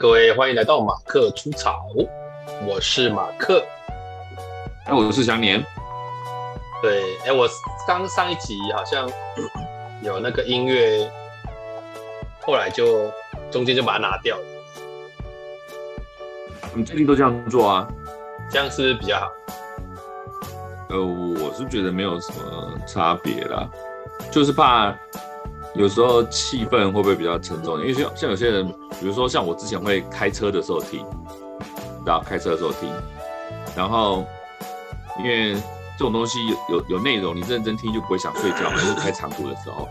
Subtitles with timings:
[0.00, 1.88] 各位欢迎来到马克出草，
[2.66, 3.66] 我是马克，
[4.86, 5.60] 哎，我是祥年。
[6.80, 7.48] 对，哎，我
[7.86, 9.10] 刚上一集好像
[10.02, 11.10] 有那个音乐，
[12.40, 13.10] 后来就
[13.50, 14.57] 中间就把它拿掉了。
[16.78, 17.88] 你最近都这样做啊？
[18.48, 19.26] 这样是不是比较好？
[20.90, 23.68] 呃，我是觉得没有什么差别啦，
[24.30, 24.94] 就是怕。
[25.74, 27.78] 有时候气氛会不会比较沉重？
[27.80, 28.66] 因为像像有些人，
[28.98, 31.04] 比如说像我之前会开车的时候听，
[32.06, 32.88] 然后开车的时候听，
[33.76, 34.24] 然后
[35.18, 39.88] 因为这种东西有有有内容，你认真听就不会想睡觉，就是开长途的时候。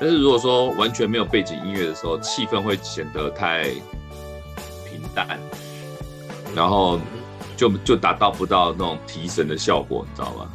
[0.00, 5.38] 但是如果说完全没有背景音乐的时候，气氛会显得太平淡，
[6.54, 6.98] 然后
[7.56, 10.50] 就就达到不到那种提神的效果，你知道吗？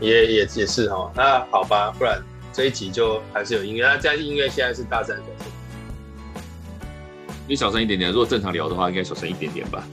[0.00, 2.22] 也也也是哦，那好吧，不然。
[2.52, 5.52] 这一集就还是有音乐，那这样音乐现在是大声小声？
[7.46, 9.86] 你小声一点点，如果正常聊的话，应该小声一点点吧？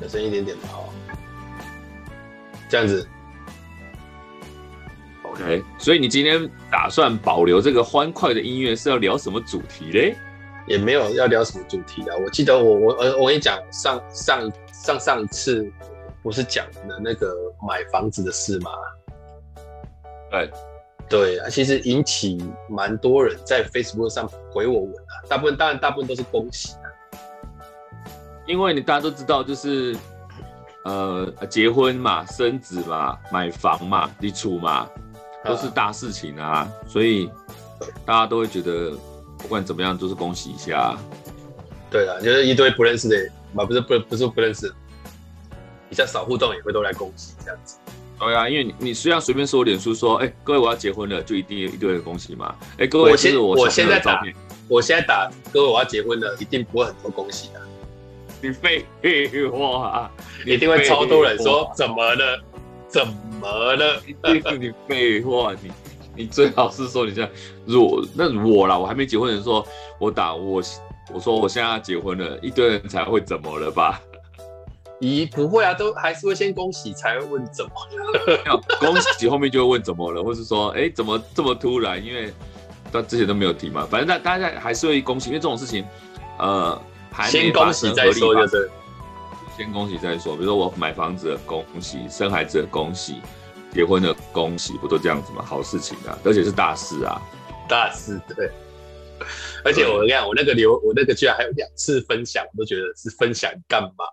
[0.00, 0.92] 小声一点点吧，好，
[2.68, 3.08] 这样子。
[5.22, 10.14] OK，所以你今天打算保留这个欢快的音乐，是要聊什么主题嘞？
[10.66, 12.14] 也没有要聊什么主题的。
[12.18, 15.70] 我记得我我我我跟你讲，上上上上一次
[16.22, 17.34] 不是讲了那个
[17.66, 18.70] 买房子的事吗？
[20.30, 20.50] 对。
[21.08, 26.88] 对啊，其实引起蛮多人在 Facebook 上回我文啊，大部分当然大部分都是恭喜啊，
[28.46, 29.94] 因为你大家都知道，就是
[30.86, 34.88] 呃结婚嘛、生子嘛、买房嘛、立储嘛，
[35.44, 37.28] 都是大事情啊，所以
[38.06, 38.96] 大家都会觉得
[39.36, 40.96] 不管怎么样都是恭喜一下。
[41.90, 43.16] 对啊，就是一堆不认识的
[43.52, 44.72] 嘛，不是不不是不认识，
[45.88, 47.78] 比较少互动也会都来恭喜这样子。
[48.18, 52.54] 对啊，因为你你虽然随便说脸书说，哎，各位我要结婚了，就一定有一堆人恭喜嘛。
[52.78, 54.22] 哎，各位，我现我现在打，
[54.68, 57.60] 我现在打，各位我要结婚了，一定不会很多恭喜的。
[58.40, 58.84] 你废
[59.50, 60.10] 话，
[60.46, 62.40] 一定会超多人说怎么了？
[62.86, 63.06] 怎
[63.40, 64.00] 么了？
[64.06, 65.72] 一定是你废话，你
[66.14, 67.30] 你最好是说你这样，
[67.66, 69.66] 如果那我啦，我还没结婚的时候，
[69.98, 70.62] 我打我
[71.10, 74.00] 我说我现在要结婚了，一堆人才会怎么了吧？
[75.00, 78.60] 咦，不会啊，都还是会先恭喜，才会问怎么了。
[78.78, 82.04] 恭喜后面就会问怎么了，或是说，哎，怎么这么突然？
[82.04, 82.32] 因为
[82.92, 83.86] 到之前都没有提嘛。
[83.90, 85.84] 反正大大家还是会恭喜，因为这种事情，
[86.38, 86.80] 呃，
[87.10, 88.70] 还先恭喜再说就是。
[89.54, 93.16] 先恭喜再说，比如说我买房子的恭喜，生孩子的恭喜，
[93.70, 95.44] 结婚的恭喜，不都这样子吗？
[95.44, 97.20] 好事情啊，而且是大事啊，
[97.68, 98.50] 大事对。
[99.64, 104.04] 而且我跟你讲，我那个留，我那个居然还有两次分享，我都觉得是分享干嘛？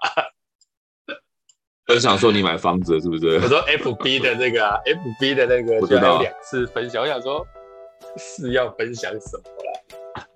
[1.87, 3.39] 分享说你买房子是不是？
[3.39, 7.01] 我说 F B 的那个、啊、F B 的那个，就还有两次分享。
[7.01, 7.45] 我想说
[8.17, 10.27] 是要分享什么啦？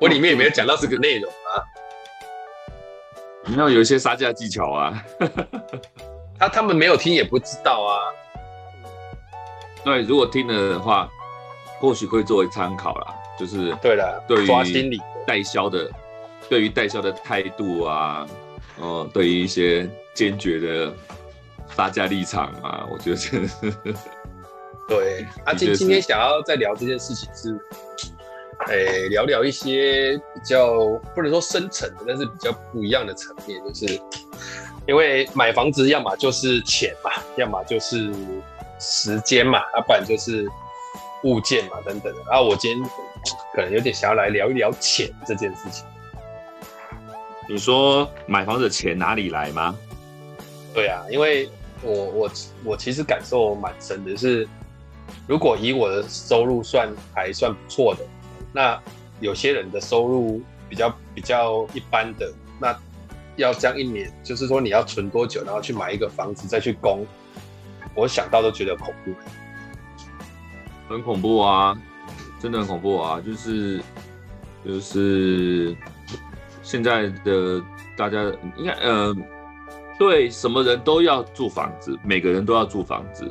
[0.00, 1.62] 我里面也没有讲到这个内容啊。
[3.46, 5.04] 你要有一些杀价技巧啊。
[6.40, 8.10] 他他们没有听也不知道啊。
[9.84, 11.08] 对，如果听了的话，
[11.78, 13.14] 或许会作为参考啦。
[13.38, 14.48] 就是对了，对于
[15.26, 15.90] 代销的，
[16.48, 18.26] 对于代销的态度啊。
[18.78, 20.92] 哦，对于一些坚决的
[21.68, 23.42] 发价立场啊，我觉得是
[24.88, 25.26] 对。
[25.44, 27.60] 啊，今今天想要再聊这件事情是，
[28.68, 30.74] 诶，聊聊一些比较
[31.14, 34.00] 不能说深层的，但是比较不一样的层面，就是
[34.88, 38.10] 因为买房子要么就是钱嘛，要么就是
[38.80, 40.48] 时间嘛，啊，不然就是
[41.24, 42.32] 物件嘛，等等的。
[42.32, 42.90] 啊，我今天
[43.54, 45.84] 可能有点想要来聊一聊钱这件事情。
[47.48, 49.76] 你说买房子的钱哪里来吗？
[50.72, 51.50] 对啊，因为
[51.82, 52.30] 我我
[52.64, 54.48] 我其实感受蛮深的是，
[55.26, 58.04] 如果以我的收入算还算不错的，
[58.52, 58.80] 那
[59.20, 62.74] 有些人的收入比较比较一般的，那
[63.36, 67.04] 要这样一年，就是说你要存多久，然后去买一个房子再去供，
[67.94, 69.12] 我想到都觉得恐怖，
[70.88, 71.76] 很恐怖啊，
[72.42, 73.80] 真的很恐怖啊，就是
[74.64, 75.76] 就是。
[76.64, 77.60] 现在的
[77.96, 78.22] 大家
[78.56, 79.12] 应该呃，
[79.98, 83.28] 对，什么人都要住房子，每个人都要住房子。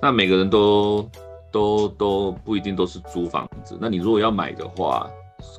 [0.00, 1.08] 那每个人都
[1.52, 3.78] 都都不一定都是租房子。
[3.80, 5.08] 那你如果要买的话，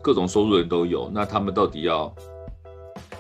[0.02, 2.14] 各种收入人都有，那他们到底要？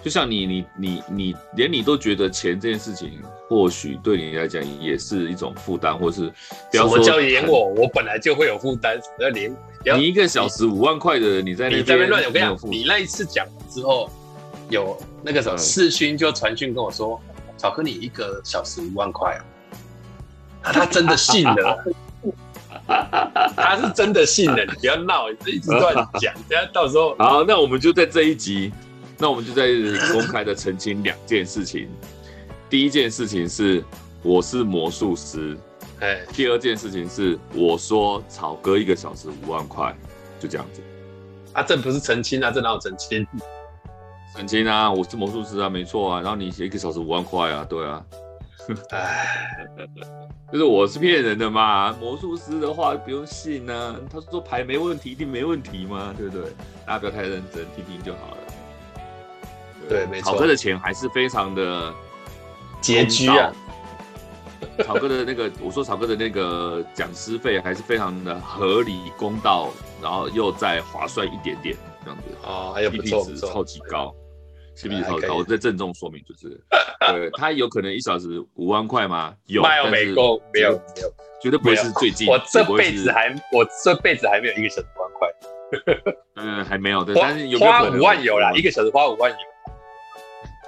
[0.03, 6.31] 就像你你你你连你都觉得钱这件事情，或许对你来讲也是一种负担，或是
[6.73, 7.69] 什么叫连我？
[7.69, 9.55] 我本来就会有负担，要连。
[9.95, 14.09] 你一个小时五万块的，你在那边你在那边乱，我跟你讲，你那一次讲之后，
[14.69, 17.19] 有那个时候视讯就传讯跟我说，
[17.57, 19.37] 草哥你一个小时五万块
[20.61, 21.83] 啊，他真的信了，
[23.55, 28.71] 他是真的信了，你不要闹，你一直乱讲，等下到时候好，那我们就在这一集，
[29.23, 29.69] 那我们就在
[30.11, 31.87] 公开的澄清两件事情，
[32.69, 33.81] 第一件事情是
[34.21, 35.57] 我是魔术师。
[36.01, 39.95] 哎第二件事情是，我说草哥一个小时五万块，
[40.41, 40.81] 就这样子。
[41.53, 43.25] 啊，这不是澄清啊，这哪有澄清？
[44.35, 46.19] 澄清啊，我是魔术师啊，没错啊。
[46.19, 48.05] 然后你写一个小时五万块啊，对啊。
[48.89, 49.65] 哎，
[50.51, 51.93] 就是我是骗人的嘛。
[51.93, 56.51] 魔术师的话不用信啊，他说牌没问题，一定没问题嘛，对不对？
[56.85, 58.37] 大家不要太认真，听听就好了。
[59.93, 60.31] 对，没错。
[60.31, 61.93] 草哥的钱还是非常的
[62.81, 63.53] 拮据啊。
[64.85, 69.69] 草哥的那个，我说草哥的那个讲师费还是非常的合理公道，
[70.01, 74.15] 然后又再划算一点点这样子哦，还有 CP 值超级高
[74.75, 75.35] ，CP 值超级高。
[75.35, 76.59] 我再郑重说明，就是，
[77.11, 79.35] 对，他有可能一小时五万块吗？
[79.45, 82.27] 有，但是没够，没有，没有，绝对不会是最近。
[82.27, 85.29] 我这辈子还，我这辈子还没有一个小时五万块。
[86.37, 89.37] 嗯，还没有，对，但是有花五万有啦，一个小时花五万有。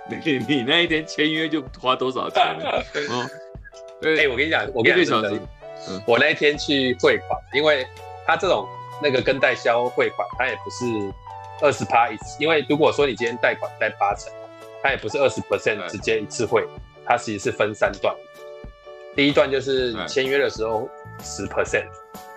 [0.09, 2.41] 你 你那一天签约就花多少钱？
[3.09, 3.29] 嗯。
[4.03, 5.23] 哎、欸，我跟你讲，我跟你讲，
[5.87, 7.87] 嗯、我那一天去汇款，因为
[8.25, 8.67] 他这种
[9.01, 10.85] 那个跟代销汇款，他也不是
[11.61, 14.31] 二十趴一次，因为如果说你今天贷款贷八成，
[14.83, 16.67] 他也不是二十 percent 直接一次汇，
[17.05, 18.13] 他其实是分三段，
[19.15, 20.87] 第一段就是签约的时候
[21.23, 21.87] 十 percent，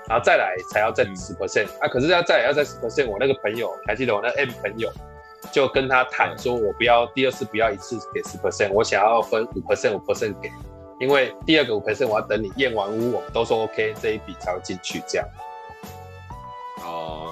[0.08, 4.90] 然后再来才要再十 percent，啊，可是要再来要再十 percent，我那个朋友还记得我那 M 朋友
[5.52, 10.50] 就跟他谈说，我不要第二次不要一次给十 percent，我想要分五 percent 五 percent 给。
[11.00, 15.26] 因为第二个五 percent 我要等你验完屋，我们都说 OK，这一笔才会进去这样。
[16.82, 17.30] 哦，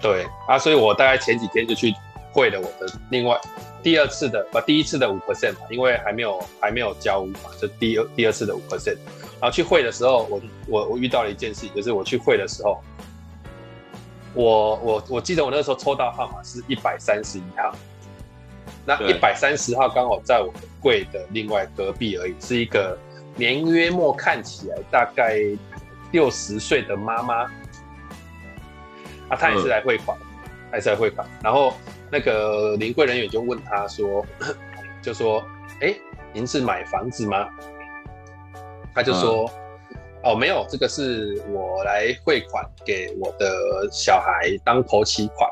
[0.00, 1.94] 对啊，所以我大概前几天就去
[2.32, 3.40] 汇了我的另外
[3.82, 8.96] 第二次的，把，第一次的五 percent 嘛，因为还没有还没有交屋嘛，就第二第二次的五 percent。
[9.40, 12.82] 然后去汇的时候，我我我遇到了一件事，就是我去汇的时候，
[14.36, 17.74] 我我我记得我那时候抽到号码是一百三十一号。
[18.88, 22.96] 那一百三十号刚好在我的柜的另外隔壁而已，是一个
[23.34, 25.40] 年约末看起来大概
[26.12, 27.42] 六十岁的妈妈，
[29.28, 30.16] 啊，她也是来汇款，
[30.70, 31.26] 还是来汇款。
[31.42, 31.74] 然后
[32.12, 34.24] 那个临柜人员就问她说，
[35.02, 35.44] 就说，
[35.80, 35.92] 哎，
[36.32, 37.48] 您是买房子吗？
[38.94, 39.50] 她就说，
[40.22, 45.50] 哦，没有，这个是我来汇款给我的小孩当头期款。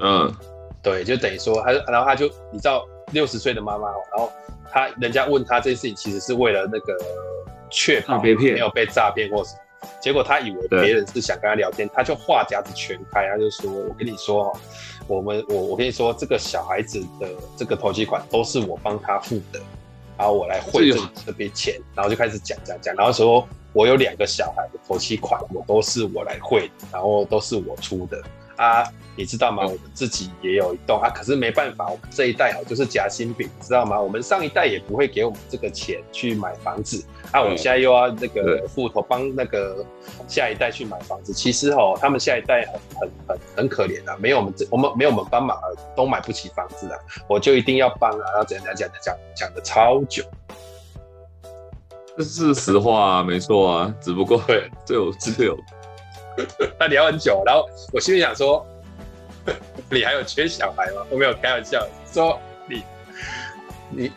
[0.00, 0.34] 嗯。
[0.80, 4.30] 对，就等于说，他，然后他就，你知道，六十岁的妈妈，然后
[4.70, 6.96] 他人家问他这件事情，其实是为了那个
[7.68, 14.56] 确保没有被诈骗或什么，结果他以为别人是想跟他聊天，他就话匣子全开，他就说：“我跟你说，
[15.08, 19.60] 我们我我跟你说，这个小孩子的这个头期款都是我帮他付的，
[20.18, 28.20] 然后我来汇这这笔钱，然后就开始讲讲讲，然后说我有两个小孩的头期款，我都是我来汇，然后都是我出的。”
[28.58, 28.84] 啊，
[29.16, 29.62] 你知道吗？
[29.62, 34.00] 我们自己也有一栋啊，可是没办法，我们这一代哦就是夹心饼，知道吗？
[34.00, 39.86] 我们上一代也不会给我们这个钱去买房子，啊，我们现在又要那个付头帮那个
[40.26, 41.32] 下一代去买房子。
[41.32, 45.66] 其实哦，他们下一代很很很很可怜啊，没有我们这我们没有我们帮忙啊，
[45.96, 50.24] 都买不起房子啊，我就一定要帮啊，然后怎样怎样讲讲讲的超久，
[52.16, 55.56] 这是实话啊，没错啊，只不过对，这 有这有。
[56.78, 58.64] 他聊很久，然后我心里想说
[59.90, 62.82] ：“你还有缺小孩吗？”我没有开玩笑说你
[63.90, 64.12] 你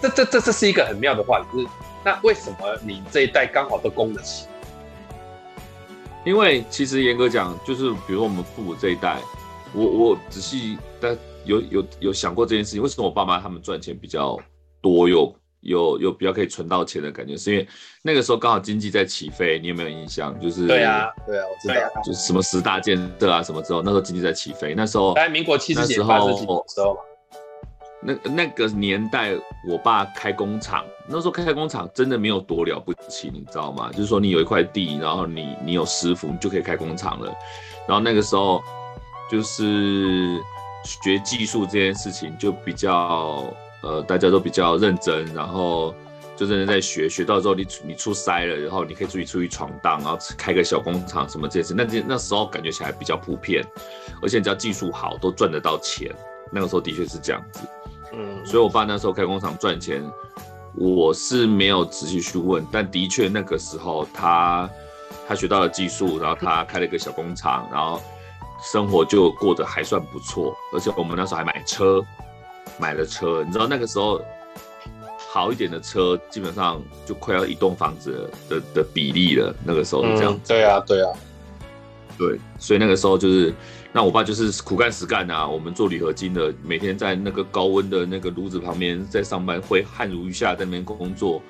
[0.00, 1.66] 这这这这是一个很妙的话，就是
[2.04, 4.46] 那为什么你这一代刚好都供得起？
[6.24, 9.18] 因为其实严格讲，就是比如说我们父母这一代，
[9.72, 14.36] 我我仔细但有有有想过这件事情，为什么我爸妈他们赚钱比较
[14.82, 15.32] 多又？
[15.66, 17.68] 有有比较可以存到钱的感觉，是因为
[18.02, 20.38] 那个时候刚好经济在起飞，你有没有印象？
[20.40, 27.00] 就是对啊，对啊，我知道，就是什么十大建设啊什么之后，那时候经济在起飞，那时候在民国七十几年八十几年的时候嘛，
[28.00, 29.34] 那那个年代
[29.68, 33.90] 我爸开工厂，那时候开工厂真的没有多了不起，你知道吗？
[33.92, 37.34] 就是说你有一块地，然后你你有师傅，你就可以开工厂了。
[37.88, 38.62] 然后那个时候
[39.30, 40.38] 就是
[40.84, 43.44] 学技术这件事情就比较。
[43.86, 45.94] 呃，大家都比较认真，然后
[46.34, 53.64] 就认真在学，学到之后你你出塞了，然后你可以自己出去闯荡，然后开个小工厂什么这些，那那时候感觉起来比较普遍，
[54.20, 56.12] 而且只要技术好，都赚得到钱。
[56.50, 57.60] 那个时候的确是这样子，
[58.12, 60.02] 嗯，所以我爸那时候开工厂赚钱，
[60.74, 64.68] 我是没有仔细去问，但的确那个时候他
[65.28, 68.00] 他学到了技术，然后他开了一个小工厂，然后
[68.62, 72.00] 生活就过得还算不错，而且我们那时候还买车，
[72.78, 74.20] 买了车，你知道那个时候
[75.16, 80.40] 好一点的车基本上就快要一栋房子的的比例了，那个时候是这样、嗯。
[80.46, 81.12] 对啊，对啊，
[82.16, 83.54] 对，所以那个时候就是，
[83.92, 91.42] 那我爸就是苦干实干啊，我们做铝合金的，每天在那个高温的那个炉子旁边在上班，会汗如雨下在那边工作。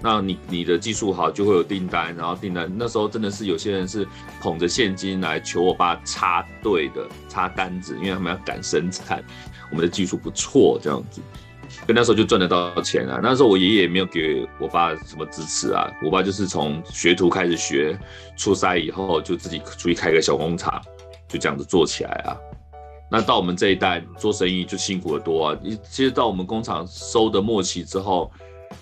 [0.00, 4.06] 那你你的技术好，就会有订单，然后订单那时候真的是有些人是
[4.40, 9.20] 捧着现金来求我爸插队的，插单子，因为他们要赶生产。
[9.70, 11.20] 我们的技术不错，这样子，
[11.84, 13.18] 跟那时候就赚得到钱啊。
[13.20, 17.98] 那时候我爷爷也没有给我爸什么支持啊，我爸就是从学徒开始学，
[18.36, 20.80] 出差以后就自己出去开个小工厂，
[21.26, 22.36] 就这样子做起来啊。
[23.10, 25.58] 那到我们这一代做生意就辛苦得多啊。
[25.90, 28.30] 其实到我们工厂收的末期之后。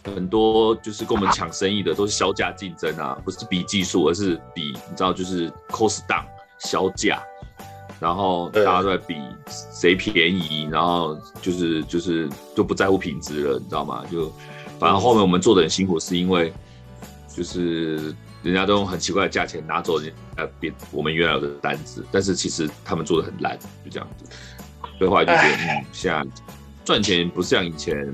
[0.04, 6.24] 很多就是跟我们抢生意的都是销价竞争啊，不是比技术，而是比你知道就是 cost down
[6.58, 7.20] 削价，
[7.98, 9.16] 然后大家都在比
[9.48, 14.04] 谁便宜，然后就是就是就不在乎品质了，你知道吗？
[14.10, 14.32] 就
[14.78, 16.52] 反正后面我们做的很辛苦，是因为
[17.34, 24.24] 就是人家都用很奇怪的价钱拿走人家变我们原来的单子，但是其实他们做的很烂，就这样子。
[24.98, 26.24] 所以后来就觉得，嗯，现在
[26.84, 28.12] 赚钱不是像以前。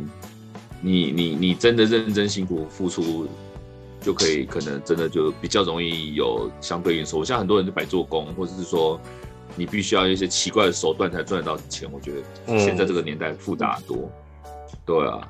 [0.82, 3.28] 你你你真的认真辛苦付出，
[4.00, 7.24] 就可以可能真的就比较容易有相对应收入。
[7.24, 9.00] 像很多人就白做工，或者是说
[9.54, 11.88] 你必须要一些奇怪的手段才赚得到钱。
[11.92, 14.10] 我觉得现在这个年代复杂多，
[14.44, 14.50] 嗯、
[14.84, 15.20] 对啊。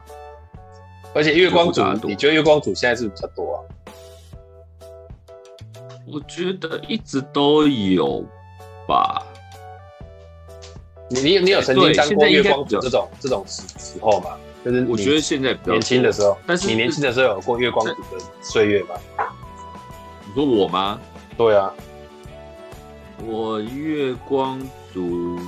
[1.14, 3.58] 而且月光族，你觉得月光族现在是不是比较多啊？
[6.06, 8.24] 我觉得一直都有
[8.88, 9.22] 吧。
[11.10, 14.30] 你你你有曾经当过月光族这种这种时时候吗？
[14.64, 18.94] 就是我觉得现在年轻的时候，但是你年轻的时候有过月光族的岁月吗？
[20.26, 21.00] 你说我吗？
[21.36, 21.72] 对啊，
[23.26, 24.60] 我月光
[24.92, 25.38] 族，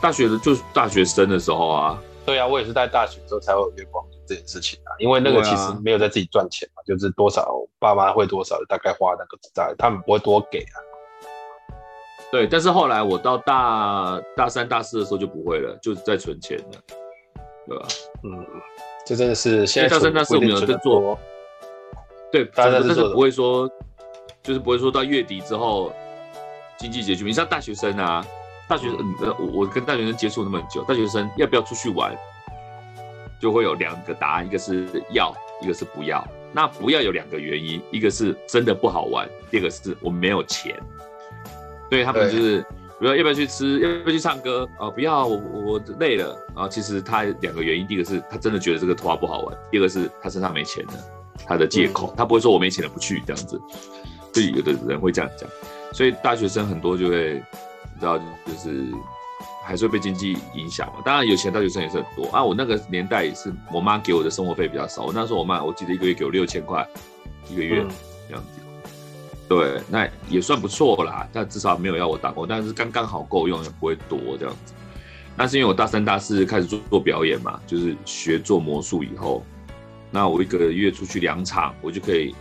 [0.00, 2.02] 大学的就是大学生的时候啊。
[2.24, 10.76] 对啊，我也是在大学的时候才会有月光族这件事情啊，因为那个其实没有在自己赚钱嘛，就是多少爸妈会多少，大概花那个在，他们不会多给啊。
[12.30, 16.80] 对，但是后来我到大大三、大四的时候就不会了，就是在存钱了。
[17.66, 17.86] 对吧？
[18.24, 18.44] 嗯，
[19.06, 21.18] 这真的是现在大三、大四我们有在做，
[22.30, 23.68] 对，但是但是不会说，
[24.42, 25.92] 就是不会说到月底之后
[26.76, 27.24] 经济拮据。
[27.24, 28.26] 你像大学生啊，
[28.68, 32.16] 大学生，呃，我我跟大学生接触那么久，大学生要不要出去玩，
[33.40, 36.26] 就会有两个答案，一个是要，一个是不要。
[36.52, 40.74] 那不要有两个原因，一个是真的不好玩，第二个是我们没有钱，
[41.88, 42.64] 对他们就是。
[43.02, 44.88] 比如说要不要去吃，要不要去唱歌啊？
[44.88, 46.38] 不要，我我累了。
[46.54, 50.92] 然后其实他两个原因，第一个是他真的觉得这个拖不好玩，第二个是他身上没钱了，
[51.44, 53.60] 他的借口，他不会说我没钱了不去这样子。
[54.32, 55.50] 所以有的人会这样讲，
[55.92, 57.42] 所以大学生很多就会，
[57.92, 58.86] 你知道，就是
[59.64, 61.02] 还是会被经济影响嘛。
[61.04, 62.44] 当然有钱大学生也是很多啊。
[62.44, 65.06] 我那个年代也是，我妈给我的生活费比较少。
[65.06, 66.86] 我那时候我妈我记得一个月给我六千块
[67.50, 67.84] 一个月
[68.28, 68.61] 这样子。
[69.48, 74.72] 对，那也算不错啦，但至少没有要我打工，但是刚刚好够用，也不会多这样子。
[75.36, 79.44] 那是因为我大三、大四开始做做表演嘛，就是学做魔术以后，
[80.10, 82.34] 那我一个月出去两场，我就可以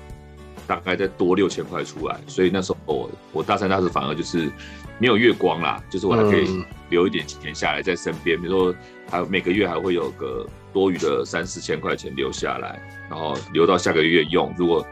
[0.65, 2.17] 大概再多六千块出来。
[2.27, 4.49] 所以那时候我我大三、大四反而就是
[4.97, 8.75] 没有月光啦，就是我还可以留一点钱下来在身边，比如说
[9.09, 14.53] 还有每个月还会有个多余的三四千块钱留下来，然后留到下个月用。
[14.57, 14.85] 如果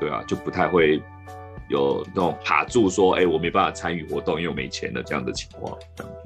[0.00, 1.00] 对啊，就不太会。
[1.70, 5.78] 有那种卡住说，哎、欸，我没办法参与活动，因为我没钱的这样的情况。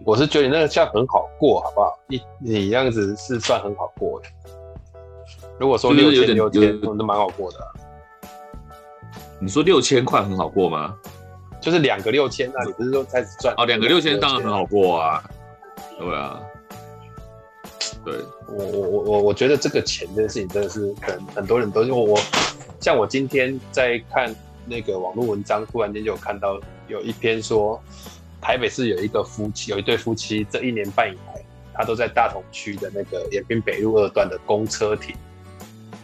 [0.03, 1.93] 我是觉得你那个像很好过，好不好？
[2.09, 4.27] 你你这样子是算很好过的。
[5.59, 7.67] 如果说六千六千，那蛮好过的、啊。
[9.39, 10.97] 你说六千块很好过吗？
[11.61, 13.55] 就是两个六千，那你不是说开始赚？
[13.59, 15.23] 哦，两个六千当然很好过啊。
[15.99, 16.41] 对啊。
[18.03, 18.15] 对，
[18.49, 22.19] 我我我我我觉得这个钱这件事情真的是很很多人都因为我
[22.81, 24.35] 像我今天在看。
[24.67, 27.83] 那个网络文章，突然间就有看到有一篇说，
[28.41, 35.15] 台北市有一个夫妻，有一对夫妻，这一年半以来，他都在大同区的那个延平北路二段的公车亭，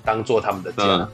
[0.04, 0.84] 当做他们的家。
[0.84, 1.08] 嗯、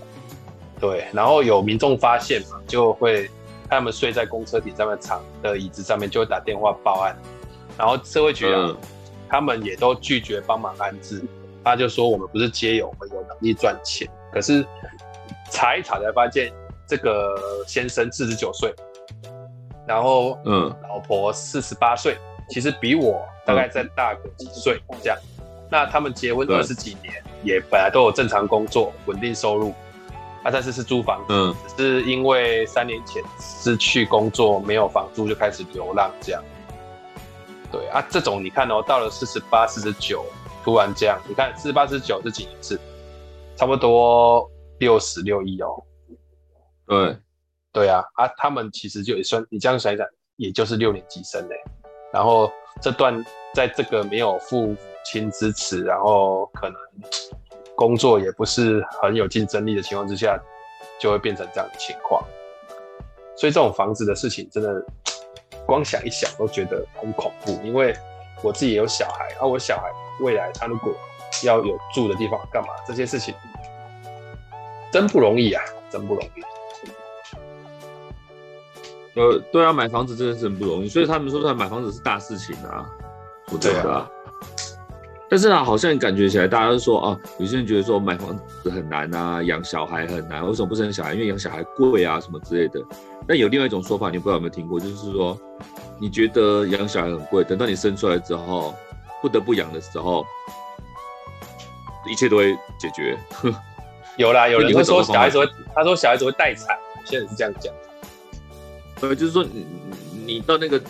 [0.80, 3.30] 对，然后有民众发现嘛，就会
[3.68, 7.16] 他们睡在公车亭上面长的椅子上面，就会打电话报案。
[7.76, 8.76] 然后社会局啊，嗯、
[9.28, 11.22] 他们也都拒绝帮忙安置。
[11.64, 14.08] 他就说，我们不是街友，我们有能力赚钱。
[14.32, 14.64] 可是
[15.50, 16.52] 查一查才发现。
[16.86, 17.34] 这个
[17.66, 18.74] 先生四十九岁，
[19.86, 22.16] 然后嗯，老婆四十八岁，
[22.48, 25.18] 其实比我大概再大个几岁这样。
[25.70, 29.74] 那他们结婚二十几年，也本来都有正常工作，稳定收入。
[30.44, 36.40] 啊，但是是租房子，嗯，只是因为三年前失去工作，没有房租，就开始流浪这样。
[37.72, 40.24] 对啊，这种你看哦，到了四十八、四十九，
[40.62, 42.78] 突然这样，你看四十八、四十九这几年是
[43.56, 45.82] 差不多六十六亿哦。
[46.86, 47.16] 对，
[47.72, 51.56] 对啊，啊，他们其实就也算，你这样想一想，也就是六年级生嘞。
[52.12, 52.50] 然后
[52.80, 53.24] 这段
[53.54, 54.74] 在这个没有父
[55.04, 56.76] 亲支持，然后可能
[57.74, 60.38] 工作也不是很有竞争力的情况之下，
[61.00, 62.24] 就会变成这样的情况。
[63.36, 64.82] 所以这种房子的事情，真的
[65.66, 67.60] 光想一想都觉得很恐怖。
[67.64, 67.94] 因为
[68.42, 69.90] 我自己也有小孩，啊，我小孩
[70.20, 70.94] 未来他如果
[71.44, 73.34] 要有住的地方干嘛，这些事情
[74.90, 76.55] 真不容易啊，真不容易。
[79.16, 82.86] 呃，对啊，买房子真的是很不容易，所以他们说他买房子是大事情啊，
[83.50, 84.08] 我觉得啊。
[85.28, 91.14] 但是啊，好像感觉起来大家都说啊，有些人觉得说买房子很难啊，养小孩很难，为什么不生小孩？
[91.14, 92.80] 因为养小孩贵啊，什么之类的。
[93.26, 95.36] 但有另外一种说法，你不知道有没有听过，就是说
[95.98, 98.72] 你觉得养小孩很贵，等到你生出来之后，
[99.20, 100.24] 不得不养的时候，
[102.08, 103.18] 一切都会解决。
[104.18, 107.74] 有啦，有人会说小孩子会，他说小孩子会待产，现在是这样讲。
[109.02, 109.66] 呃，就是说你
[110.24, 110.80] 你到那个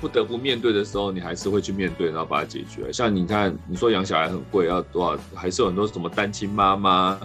[0.00, 2.92] 不得不面对的时候，你还是会去面对，然后把它解决。
[2.92, 5.18] 像你看，你说养小孩很贵，要多少？
[5.34, 7.18] 还是有很多什么单亲妈妈，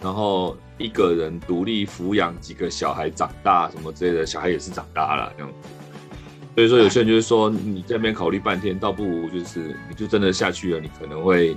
[0.00, 5.52] 然后一个人独立抚养几个小孩长大什么之类的，小孩也是长大了这样。
[6.56, 11.56] 所以说，有些人就是说，你这边考虑半天，倒不如就是你就真的下去了，你可能会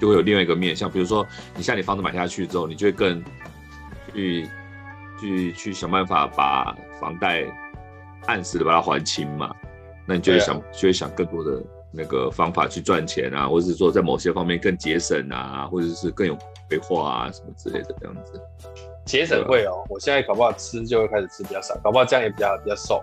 [0.00, 3.20] 就会有另外一个面向，比如说你像你房子买下去之后，你就会更
[4.14, 4.48] 去。
[5.20, 7.44] 去去想办法把房贷
[8.26, 9.52] 按时的把它还清嘛，
[10.06, 18.40] 那你就会想、啊、就会想更多的那个方法去赚钱啊，或者是说在某些方面更节省啊，或者是更有规划啊什么之类的这样子。
[19.04, 23.02] 节省会哦，我现在搞不好吃就会开始吃比较少，搞不好这样也比较比较瘦。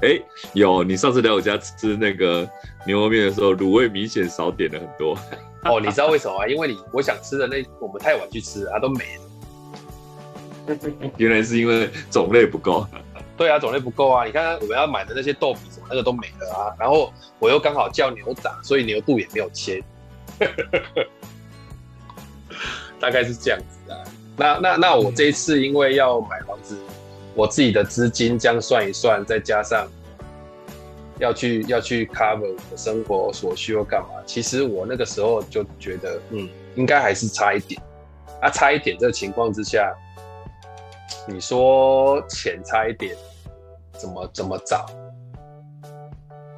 [0.00, 2.48] 哎、欸，有你上次来我家吃那个
[2.84, 5.16] 牛肉面的时候，卤味明显少点了很多。
[5.64, 6.48] 哦，你知道为什么吗？
[6.48, 9.25] 因为你我想吃的那我们太晚去吃，它都没了。
[11.16, 12.86] 原来是因为种类不够。
[13.36, 14.24] 对啊，种类不够啊！
[14.24, 16.74] 你看我们要买的那些豆皮什么，那个都没了啊。
[16.78, 19.82] 然后我又刚好叫牛杂，所以牛肚也没有切。
[22.98, 24.00] 大概是这样子啊。
[24.38, 26.78] 那那那我这一次因为要买房子，
[27.34, 29.86] 我自己的资金这样算一算，再加上
[31.18, 34.08] 要去要去 cover 我的生活所需要干嘛？
[34.24, 37.78] 其实我那个时候就觉得，嗯，应该还是差一点。
[38.40, 39.94] 啊，差一点这个情况之下。
[41.28, 43.16] 你说钱差一点，
[43.92, 44.86] 怎么怎么找？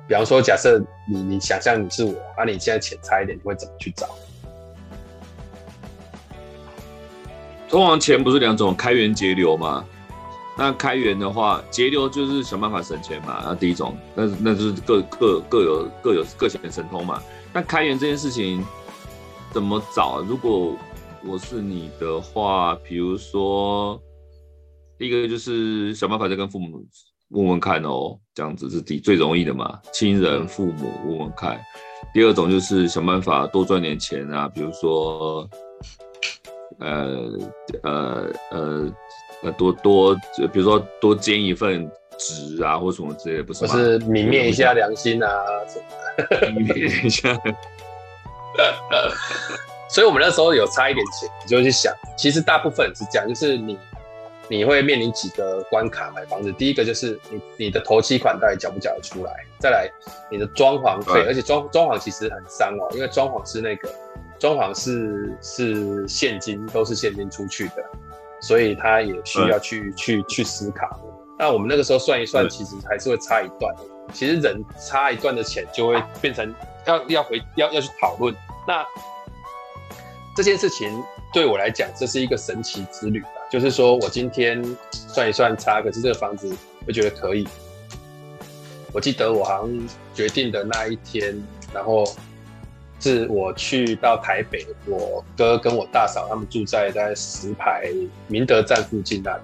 [0.06, 0.78] 比方说，假设
[1.10, 4.06] 你你想象你是我，那、你现在钱差一点，你会怎么去找？
[7.66, 9.82] 通常钱不是两种，开源节流嘛？
[10.56, 13.42] 那开源的话，节流就是想办法省钱嘛。
[13.44, 17.22] 那第一种，那那就是各各各有各有各显神通嘛。
[17.54, 18.62] 那开源这件事情
[19.50, 20.20] 怎么找？
[20.20, 20.76] 如果
[21.24, 23.98] 我是你的话，比如说。
[24.98, 26.84] 第一个就是想办法再跟父母
[27.28, 31.60] 问问看哦，这样子是第最容易的嘛，亲人父母问问看。
[32.12, 35.48] 第二种就是想办法多赚点钱啊，比如说，
[36.80, 37.30] 呃
[37.82, 38.92] 呃呃
[39.42, 40.14] 呃多多，
[40.52, 43.72] 比如说多兼一份职啊，或什么之类的，不是吗？
[43.72, 45.28] 不是泯灭一下良心啊
[45.68, 45.84] 什么
[46.16, 47.38] 的，泯灭一下。
[49.90, 53.78] 所以我们那时候有差一点钱，你就去想，其实大部分是这样，就是你。
[54.48, 56.50] 你会面临几个关卡买房子？
[56.52, 59.32] 第一个就是你你的头期款到底缴不缴得出来？
[59.60, 59.90] 再来
[60.30, 63.88] 你的装潢费，而且装装潢其实很伤哦，因为装潢是那个
[64.38, 67.84] 装潢是是现金，都是现金出去的，
[68.40, 70.98] 所以他也需要去去去思考。
[71.38, 73.74] 那我们那个时候算一算，其实还是会差一段。
[74.12, 76.54] 其实人差一段的钱就会变成
[76.86, 78.34] 要要回要要去讨论。
[78.66, 78.82] 那
[80.34, 80.90] 这件事情
[81.32, 83.22] 对我来讲，这是一个神奇之旅。
[83.50, 86.54] 就是说我今天算一算差，可是这个房子
[86.86, 87.46] 我觉得可以。
[88.92, 91.34] 我记得我好像决定的那一天，
[91.72, 92.04] 然后
[93.00, 97.90] 是我去到台北，我哥跟我大嫂他们住在在石牌
[98.26, 99.42] 明德站附近那里，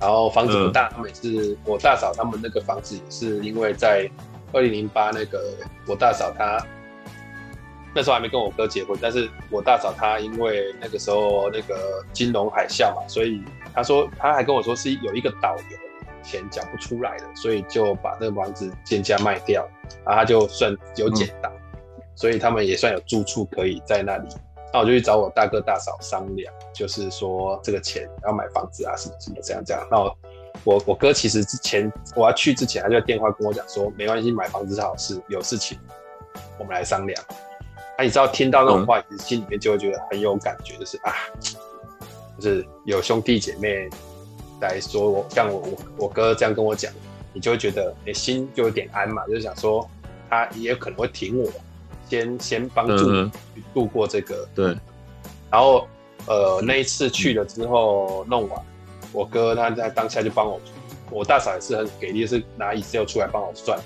[0.00, 4.10] 然后房子不大，他们是我大嫂他们那个房子也是因为在
[4.52, 5.54] 二零零八那个
[5.86, 6.64] 我大嫂她。
[7.96, 13.42] 那时候还没跟我哥结婚，但是我大嫂她因为那个时候那个金融海啸嘛，所以
[13.74, 15.76] 她说她还跟我说是有一个导游
[16.22, 19.66] 钱缴不出来的，所以就把那个房子贱价卖掉，
[20.04, 24.28] 然后他就算有捡到，嗯，所以他们也算有住处可以在那里
[24.72, 29.86] 那我就去找我大哥大嫂商量，就是说这个钱要买房子啊，什么什么这样这样。
[29.90, 30.18] 那我
[30.64, 35.78] 我，我哥其实之前我要去之前，他就电话跟我讲说，没关系，买房子是好事，有事情
[36.58, 37.22] 我们来商量。
[37.98, 41.12] 那、啊、你知道听到那种话，其实心里面就会觉得很有感觉，就是啊，
[42.38, 43.88] 就是有兄弟姐妹
[44.60, 46.92] 来说我，像我我我哥这样跟我讲，
[47.32, 49.88] 你就会觉得你心就有点安嘛，就是想说
[50.28, 51.50] 他也有可能会挺我。
[52.08, 54.76] 先先帮助你度过这个，嗯、对。
[55.50, 55.88] 然后
[56.26, 58.62] 呃那一次去了之后弄完，
[59.12, 60.60] 我哥他在当下就帮我，
[61.10, 63.76] 我大嫂也是很给力，是拿 Excel 出来帮我算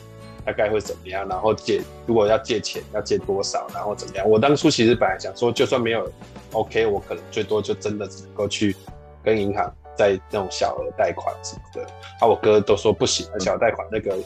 [0.45, 4.29] 大概会怎么样，然后借如果要借钱要借多少，然后怎么样。
[4.29, 6.11] 我当初其实本来想说，就算没有
[6.53, 8.75] OK，我可能最多就真的只能够去
[9.23, 11.83] 跟银行在那种小额贷款什么的。
[12.21, 14.17] 啊，我哥都说不行，小额贷款那个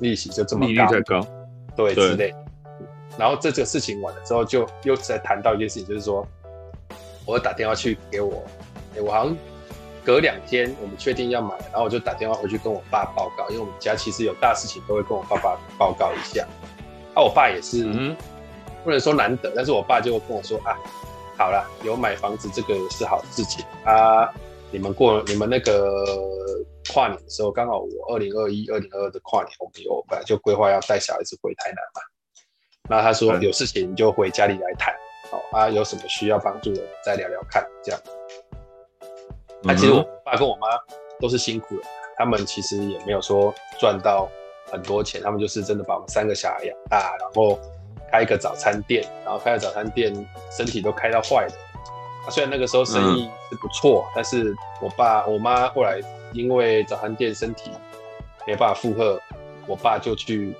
[0.00, 1.22] 利息就这么高，
[1.76, 2.34] 对，对之类。
[3.16, 6.26] 然后这个事情完了之后，就又在谈到一件事情，就是说，
[7.24, 8.42] 我打电话去给我，
[8.96, 9.36] 我好像
[10.04, 16.46] 隔两天我们确定要买，然后我就打电话回去跟我爸报告，因为我们家其实有大事情都会跟我爸爸报告一下。
[17.14, 18.14] 啊，我爸也是，嗯，
[18.84, 20.76] 不能说难得，但是我爸就会跟我说啊，
[21.38, 24.28] 好了，有买房子这个是好事情啊，
[24.70, 26.04] 你们过你们那个
[26.92, 32.02] 跨年的时候，刚好我二零二一、二零二二的跨年，我们有本来就规划要带小孩子回台南嘛。
[32.90, 34.92] 那他说有事情你就回家里来谈，
[35.30, 38.00] 好啊，有什么需要帮助的再聊聊看，这样。
[39.64, 40.68] 那其实我爸跟我妈
[41.18, 41.82] 都是辛苦的，
[42.16, 44.28] 他们其实也没有说赚到
[44.70, 47.58] 很多钱，他们就是真的把我们三个小孩养大，然后
[48.12, 50.14] 开一个早餐店，然后开了早餐店，
[50.50, 51.52] 身体都开到坏了。
[52.26, 55.98] 啊，虽然那个时候生意是不错，但是我爸我妈后来
[56.32, 57.70] 因为早餐店身体
[58.46, 59.20] 没办法负荷，
[59.66, 60.54] 我爸就去。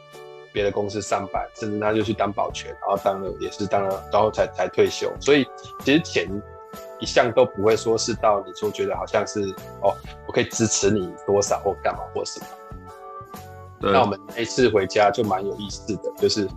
[0.54, 5.12] 别的公司上班，甚至他就去当保全，然后当了也是当了，然后才才退休。
[5.20, 5.44] 所以
[5.84, 6.28] 其实钱
[7.04, 9.40] 一向都不会说是到你说觉得好像是
[9.82, 9.94] 哦，
[10.26, 12.46] 我可以支持你多少或干嘛或什么。
[13.78, 16.48] 对那我们那次回家就蛮有意思的，就是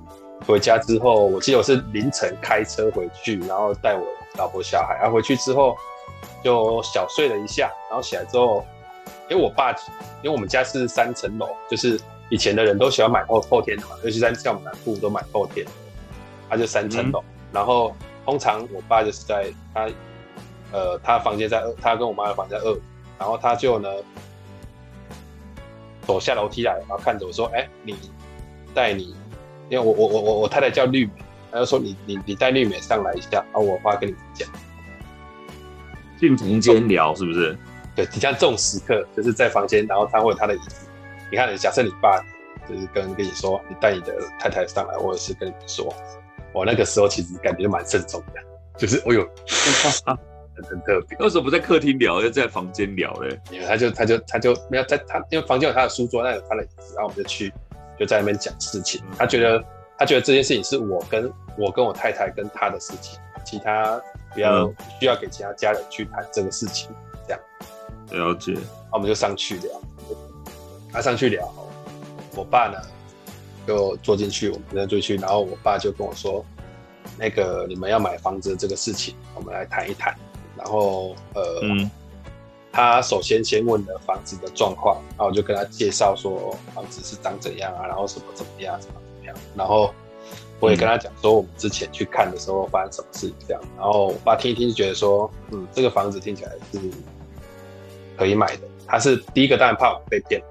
[0.48, 4.06] 回家之后，我记得我是凌晨开车回去，然后带我
[4.38, 5.76] 老婆小孩，然后回去之后
[6.42, 8.66] 就小睡了一下，然后起来之后，
[9.30, 9.72] 因为我爸，
[10.22, 12.00] 因为我们家是三层楼，就是。
[12.30, 15.66] 以前的人都喜欢买后后天的嘛，尤其在像我们南部都买后天，
[16.50, 19.88] 他就三层楼，嗯、然后通常我爸就是在他，
[20.72, 22.80] 呃，他房间在二，他跟我妈的房间在二，
[23.18, 23.90] 然后他就呢
[26.06, 27.96] 走下楼梯来，然后看着我说：“哎、欸，你
[28.74, 29.16] 带你，
[29.70, 31.12] 因为我我我我我太太叫绿美，
[31.52, 34.48] 他就说你你你带绿美上来一下，然后我爸跟你讲，
[36.20, 37.58] 进房间聊是不是？
[37.96, 40.88] 对，你像这种时刻，就是在房间，然后他会有他的椅子。”
[41.30, 42.24] 你看，假设你爸
[42.70, 45.94] 就是跟跟你说，你带你的太太上来，或者是跟你说，
[46.54, 48.42] 我那个时候其实感觉蛮慎重的，
[48.78, 49.28] 就是我有
[50.58, 51.18] 很很特别。
[51.20, 53.40] 为什么不在客厅聊，要在房间聊嘞？
[53.52, 57.54] 因为他就他就他就没有在他，因为房间有他的书桌，那有他的椅子，然后我们就去
[57.98, 59.02] 就在那边讲事情。
[59.18, 59.64] 他觉得
[59.98, 64.02] 他觉得这件事情是我跟我跟我太太跟他的事情，其他
[64.34, 64.68] 不要
[65.00, 66.90] 需要给其他家人去谈这个事情，
[67.28, 67.40] 这样。
[68.12, 68.54] 了解。
[68.54, 69.72] 那我们就上去聊。
[70.90, 71.54] 他上去聊，
[72.36, 72.80] 我爸呢
[73.68, 76.44] 就坐进去，我们跟着去，然后我爸就跟我说
[77.20, 80.16] ：“那个你们要买房子的这个事情，我们来谈一谈。”
[80.58, 81.90] 然后呃，嗯、
[82.72, 89.36] 他首先先问了房子的状况，然后我就跟他介绍说房子是长怎样啊，然后什么怎么样，怎么怎么样。
[89.56, 89.94] 然后
[90.60, 93.62] 我也跟他讲说我们之前去看的时候发生什么事这样。
[93.78, 96.80] 然后我爸听一听就觉得说：“嗯，这个房子听起来是
[98.18, 100.42] 可以买的。”他是第一个，当然怕我被骗。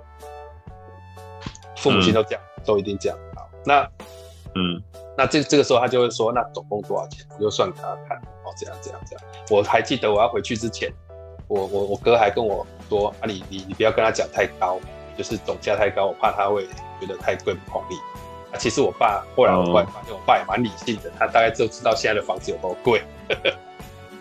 [1.76, 3.18] 父母亲都这样，嗯、都一定这样。
[3.34, 3.88] 好，那，
[4.56, 4.82] 嗯，
[5.18, 7.26] 那这这个时候他就会说，那总共多少钱？
[7.36, 8.16] 我就算给他看。
[8.16, 9.24] 哦，这样这样这样。
[9.50, 10.90] 我还记得我要回去之前，
[11.46, 14.80] 我我我哥还跟我说啊，你你你不要跟他讲太高，
[15.14, 16.66] 就是总价太高，我怕他会
[16.98, 17.96] 觉得太贵不合理。
[18.50, 23.02] 啊，其实我爸后来我后来发现，我爸也蛮理性的，他大概就知道现在的房子有多贵。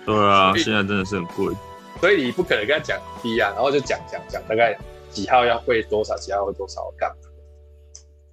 [0.05, 1.55] 对啊，现在真的是很贵。
[2.01, 4.77] 所以你不可能跟他讲低啊，然后就讲讲讲，大概
[5.09, 7.15] 几号要汇多少，几号汇多少干嘛？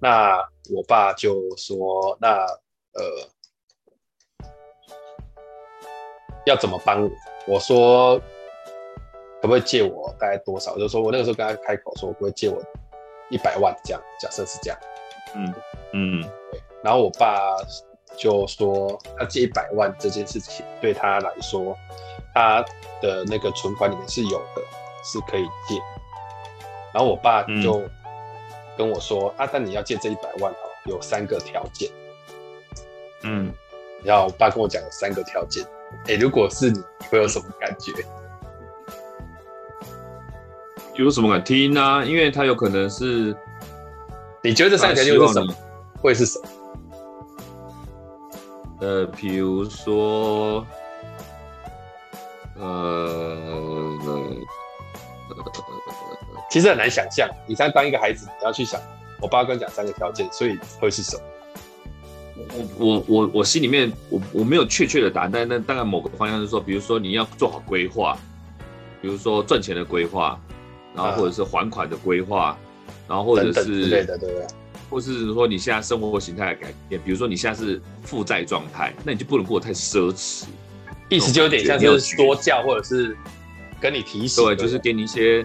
[0.03, 0.37] 那
[0.69, 2.45] 我爸就说：“那
[2.91, 3.01] 呃，
[6.45, 7.09] 要怎么帮我？”
[7.47, 8.19] 我说
[9.41, 12.61] ：“可不可以借我大概多少？”我就说我那个时候跟他开口说：“我不会借我
[13.29, 14.79] 一百万这样。”假设是这样，
[15.35, 15.53] 嗯
[15.93, 16.61] 嗯，对。
[16.83, 17.55] 然后我爸
[18.17, 21.73] 就说：“他借一百万这件事情对他来说，
[22.33, 22.61] 他
[23.01, 24.61] 的那个存款里面是有的，
[25.05, 25.81] 是可以借。”
[26.93, 27.79] 然后我爸就。
[27.79, 27.89] 嗯
[28.77, 30.55] 跟我说啊，但你要借这一百万哦，
[30.85, 31.89] 有三个条件。
[33.23, 33.51] 嗯，
[34.03, 35.65] 然后我爸跟我讲了三个条件，
[36.07, 37.91] 哎，如果是你，你会有什么感觉？
[40.95, 42.03] 有什么感听啊？
[42.03, 43.35] 因为他有可能是，
[44.41, 45.53] 你觉得这三个条件是什么？
[46.01, 46.45] 会是什么？
[48.81, 50.65] 呃，比如说，
[52.59, 52.65] 呃，
[54.05, 54.35] 呃，
[56.53, 57.27] 其实很难想象。
[57.47, 58.79] 你像当一个孩子，你要去想，
[59.19, 61.23] 我爸跟你讲三个条件，所以会是什么？
[62.45, 68.15] 我我我我心里面我我没有确切的答案，但那大概某个方向是说，比如说你要做好规划，
[69.01, 70.39] 比如说赚钱的规划，
[70.95, 72.57] 然后或者是还款的规划，啊、
[73.07, 74.45] 然后或者是之类的，对不对？
[74.91, 80.43] 或是说你现在生活形态的改变，比如说你现在是负债状态，那你就不能过得太奢侈。
[81.09, 83.17] 意思就有点像是说教，或者是
[83.81, 85.43] 跟你提醒，对，就是给你一些，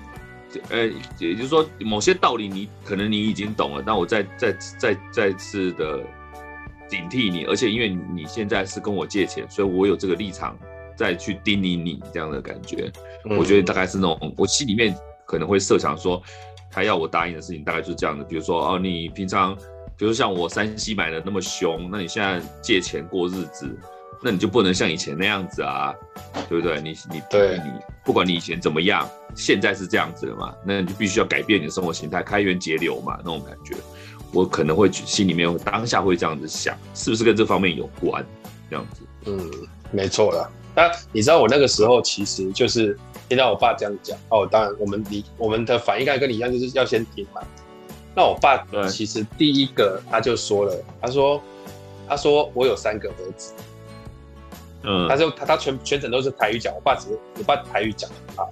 [0.70, 0.87] 呃，
[1.18, 6.00] 也就是说某些道理你可能你已经懂了，但我再再再再次的。
[6.88, 10.56] 警惕你，而且因为你现在是跟我借钱，所以我有这个立场
[10.96, 12.90] 再去叮咛你这样的感觉。
[13.26, 16.22] 嗯、我觉得大概是那种，我心里面可能会设想说，
[16.70, 18.24] 他要我答应的事情大概就是这样的。
[18.24, 19.54] 比如说哦，你平常，
[19.98, 23.78] 比如像我山西买的那么凶，那你现在借钱过日子，
[24.22, 25.94] 那你就不能像以前那样子啊，
[26.48, 26.81] 对不对？
[26.81, 27.72] 你你对你
[28.04, 33.74] 不管你以前怎么样，现在是这样子的嘛，那你就必须要改变你的生活形态，开源节流嘛，那种感觉。
[34.33, 38.24] 我可能会心里面当下会这样子想，是不是跟这方面有关？
[38.68, 39.50] 这样子，嗯，
[39.90, 40.50] 没错啦。
[40.74, 42.96] 那你知道我那个时候其实就是
[43.28, 47.40] 听到我爸这样讲哦，当然我们你我们的反应该跟你一样，就是要先听嘛。
[48.14, 51.40] 那我爸其实第一个他就说了，他说
[52.07, 53.54] 他说我有三个儿子，
[54.83, 58.47] 嗯，他就他他全全程都是台语讲，我爸只是我爸台语讲啊，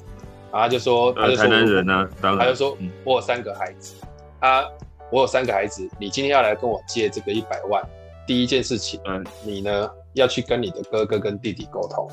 [0.52, 2.46] 然后他就说他就说台南人啊，当然。
[2.46, 3.94] 他就说我有三个孩子，
[4.40, 4.64] 啊。
[5.08, 7.80] 我有三个孩子，你今天要来跟我借这个一百万，
[8.26, 12.10] 第一件事情，嗯，你呢要去跟你的哥哥跟弟弟沟通，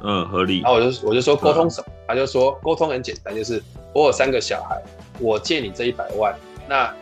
[0.00, 0.62] 嗯，合理。
[0.62, 1.86] 然后我就我就说沟通什么？
[1.88, 4.82] 嗯、他就说沟通很简单，就是我有三个小孩，
[5.20, 6.34] 我借你这一百万，
[6.68, 6.92] 那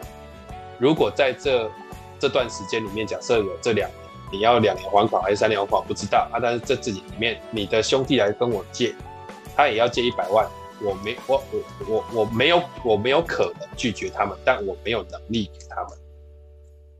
[0.79, 1.71] 如果在这
[2.19, 4.02] 这段时间里面，假设有这两年，
[4.33, 8.95] 你要两年还款还是三年还款，不知道啊，但是这自己里面，你的兄弟来跟我借，
[9.55, 10.45] 他也要借一百万。
[10.85, 15.91] 我没我我我我没有我没有可能拒绝他们，但我没有能力给他们，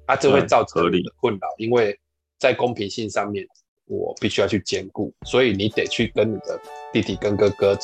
[0.07, 1.99] 啊，这会造成你的困扰，因为
[2.39, 3.45] 在公平性上面，
[3.87, 6.61] 我必须要去兼顾，所以你得去跟你的
[6.93, 7.77] 弟弟跟哥哥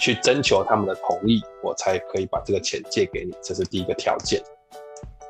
[0.00, 4.42] 去征求他们的同意，我才可以把这个钱借给你，这是第一个条件。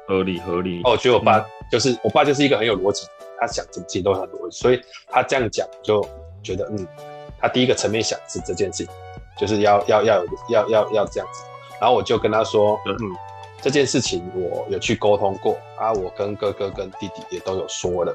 [0.07, 0.81] 合理合理。
[0.85, 3.05] 哦，我觉得我爸就是、嗯、我爸就是一个很有逻辑，
[3.41, 6.05] 他想怎么其实都很多，所以他这样讲就
[6.43, 6.87] 觉得嗯，
[7.41, 8.93] 他第一个层面想是这件事情。
[9.39, 11.45] 就是要要要有要要要这样子，
[11.81, 12.99] 然后我就跟他说，嗯，
[13.63, 18.13] 这件事情我有去沟通过啊，我跟哥哥跟弟弟也都有说了，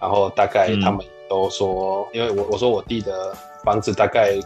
[0.00, 4.38] 然后大概他们都说，因为我我说我弟的房子大概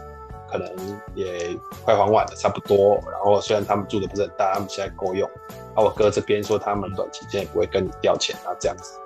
[0.49, 5.29] 可能也快还完了，差不多，然后虽然他们住的不是很大，他们现在够用，
[5.75, 8.97] 啊，我哥这边说他们短期间也不会跟你调钱啊这样子，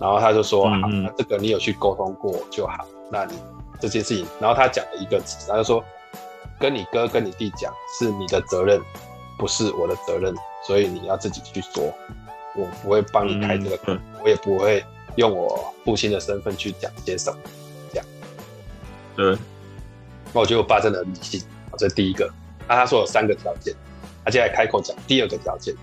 [0.00, 3.34] 然后他就说，好，那这个你有去沟通过就好，那你
[3.80, 5.84] 这件事情，然后他讲了一个词，他就说。
[6.58, 8.78] 跟你哥跟你弟讲是你的责任，
[9.38, 10.34] 不是我的责任，
[10.66, 11.90] 所以你要自己去说，
[12.54, 14.84] 我不会帮你开这个口，嗯、我也不会
[15.16, 17.38] 用我父亲的身份去讲些什么，
[17.90, 18.06] 这样。
[19.16, 19.38] 对，
[20.34, 21.42] 那我觉得我爸真的很理性，
[21.78, 22.30] 这是第一个。
[22.68, 23.74] 那他说有三个条件，
[24.22, 25.74] 他现在开口讲第二个条件。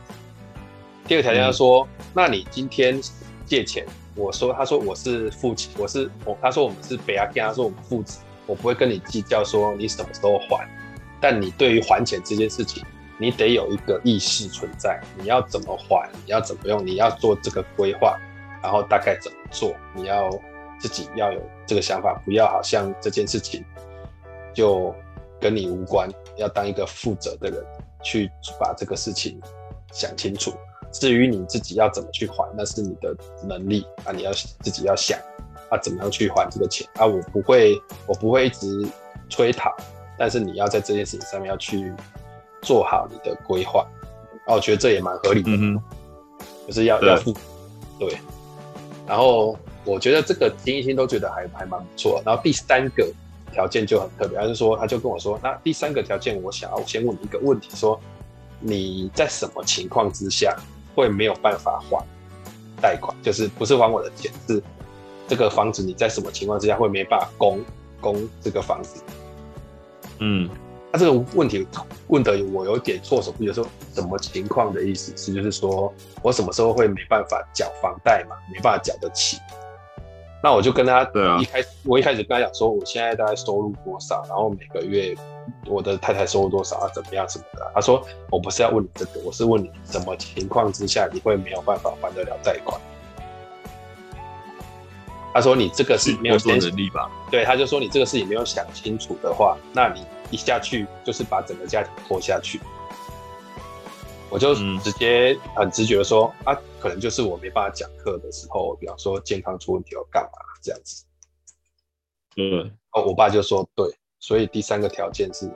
[1.08, 3.01] 第二个条件他说，嗯、那你今天
[3.47, 3.84] 借钱，
[4.17, 8.19] 我说他说我是父亲，我是我，他说我们是北阿天，他说我们父子。
[8.47, 10.65] 我不会跟你计较说你什么时候还，
[11.19, 12.82] 但你对于还钱这件事情，
[13.19, 15.01] 你得有一个意识存在。
[15.17, 18.17] 你要怎么还，你要怎么用，你要做这个规划，
[18.63, 20.30] 然后大概怎么做，你要
[20.80, 23.62] 自己要有这个想法，不要好像这件事情
[24.53, 24.95] 就
[25.41, 27.62] 跟你无关，要当一个负责的人
[28.01, 29.38] 去把这个事情
[29.91, 30.53] 想清楚。
[30.91, 35.19] 至于你自己要怎么去还，那是你的能力啊，你要自己要想。
[35.69, 37.06] 啊，怎么样去还这个钱啊？
[37.06, 38.88] 我不会，我不会一直
[39.30, 39.76] 催讨，
[40.17, 41.91] 但是你要在这件事情上面要去
[42.62, 43.86] 做好你的规划。
[44.45, 45.78] 啊，我觉得这也蛮合理的，嗯、
[46.65, 47.34] 就是要要付
[48.00, 48.17] 对。
[49.06, 52.21] 然后我觉得这个听一听都觉得还还蛮不错。
[52.26, 53.06] 然后第三个
[53.52, 58.00] 条件就很特别，他就说，他就跟我说，那第三个条件，我想要先问你一个问题，说
[58.62, 60.58] 你在什么情况之下
[60.97, 62.03] 会没有办法还
[62.81, 63.15] 贷款？
[63.21, 64.62] 就是不是还我的钱是？
[65.29, 67.60] 这个房子你在什么情况之下会没办法供
[67.99, 69.03] 供这个房子？
[70.19, 70.49] 嗯，
[70.89, 71.67] 他这个问题
[72.07, 79.38] 问的我有点措手不及，说什么情况的意思是就是说我什么时候会没办法缴房贷嘛，没办法缴得起，
[80.41, 85.13] 那我就跟他，对啊，一开始我一开始跟他讲说，我现在大概收入多少，然后每个月
[85.65, 87.71] 我的太太收入多少啊，怎么样什么的啊。
[87.75, 92.79] 他说我不是要问你这个，我是问你什么情况之下你会没有办法还得了贷款。
[95.33, 97.12] 他说你这个是没有做能力吧？
[97.29, 102.60] 对，他就说你这个事情没有想清楚的话，那你一下去就是把整个家庭拖下去。
[104.29, 111.05] 我就直接很直觉的说，嗯、啊，可能就是我没办法讲课的时候，比方说健康出问题要干嘛这样子。
[112.36, 113.86] 嗯，哦，我爸就说对，
[114.27, 115.49] 所以第三个条件是，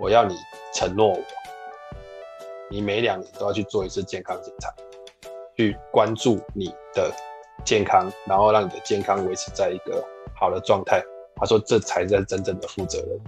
[0.00, 0.34] 我要你
[0.74, 1.20] 承诺我，
[2.70, 4.72] 你每两年都要去做一次健康检查，
[5.54, 7.12] 去关注你的
[7.66, 10.02] 健康，然后让你的健康维持在一个
[10.34, 11.02] 好的状态。
[11.36, 13.20] 他说这才是真正的负责任。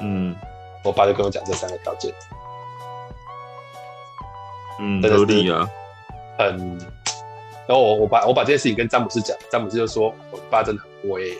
[0.00, 0.34] 嗯，
[0.82, 2.10] 我爸就跟我讲这三个条件。
[4.80, 5.68] 嗯，合理啊，
[6.38, 6.78] 很。
[7.68, 11.36] 然后我我把我把这件事情跟詹姆斯讲，詹姆斯就说：“我爸真的很威。”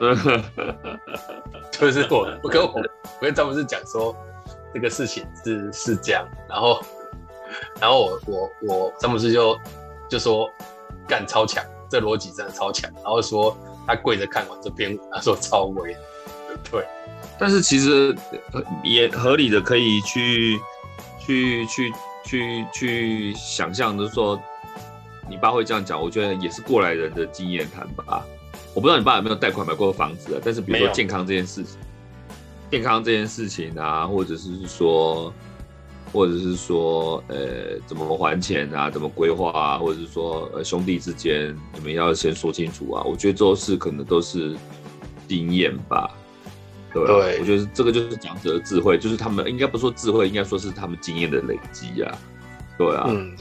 [1.70, 4.16] 就是我我跟我我跟詹姆斯讲说，
[4.72, 6.26] 这个事情是是这样。
[6.48, 6.80] 然后
[7.80, 9.58] 然后我我我詹姆斯就
[10.08, 10.48] 就说
[11.06, 12.90] 干超强，这逻辑真的超强。
[12.96, 13.56] 然后说
[13.86, 15.96] 他跪着看完这篇，他说超威。
[16.70, 16.86] 对，
[17.38, 18.16] 但是其实
[18.82, 20.58] 也合理的可以去。
[21.20, 21.92] 去去
[22.24, 24.40] 去去想象，就是说，
[25.28, 28.24] 你爸会这样讲，我觉得也是过来人的经验谈吧。
[28.78, 31.80] 我不知道你爸有没有贷款买过房子啊，但是比如说健康这件事情，
[32.70, 35.34] 健康这件事情啊，或者是说，
[36.12, 43.02] 或者是说，呃，怎么还钱啊，怎么规划啊，或者是说，呃，兄弟之间你们要先说清楚啊。
[43.02, 44.56] 我觉得这都是可能都是
[45.26, 46.08] 经验吧。
[46.94, 52.16] 对，对，我觉得这个就是长者的智慧，就是他们应该不说智慧，应该说是他们经验的累积啊。
[52.78, 53.34] 对啊，嗯，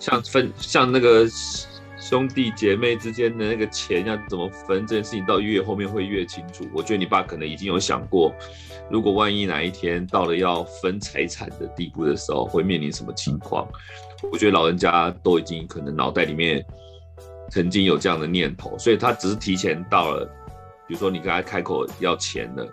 [0.00, 1.28] 像分像那个
[2.10, 6.68] 兄弟姐妹之间的那个钱要怎么分，这件事情到越后面会越清楚。
[6.74, 8.34] 我觉得你爸可能已经有想过，
[8.90, 13.64] 如果万一哪一天到了要分财产的地步的时候，会面临什么情况。
[14.32, 16.66] 我觉得老人家都已经可能脑袋里面
[17.48, 20.28] 曾经有这样的念头，所以他只是提前到了。
[20.88, 22.66] 比如说你跟他开口要钱的，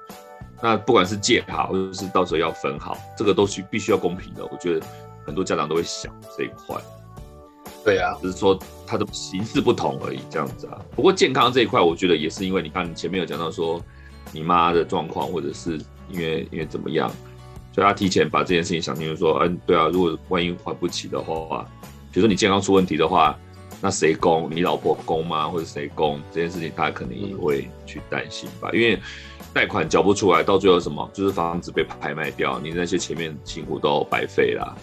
[0.63, 4.43] 那不管是借好，或者是到时候要分好，这个都是必须要公平的。
[4.43, 4.83] 我觉得
[5.27, 6.75] 很多家长都会想这一块。
[7.87, 10.77] 对啊，只是说它的形式不同而已，这样子啊。
[10.93, 13.81] 不过健康这一块，我觉得也是因为你看前面有讲到说
[14.33, 17.09] 你妈的状况，或者是因为因为怎么样，
[17.73, 21.65] 所以他提前把这件事情想清楚，说，嗯，对啊，如果万一还不起的话，
[22.11, 23.37] 比如说你健康出问题的话。
[23.79, 24.49] 那谁供？
[24.51, 25.47] 你老婆供吗？
[25.47, 26.19] 或者谁供？
[26.31, 28.99] 这件事情他肯定也会去担心吧，因为
[29.53, 31.07] 贷款缴不出来，到最后什么？
[31.13, 34.75] 就是房子被拍卖掉，你那些前面辛苦都白费啦。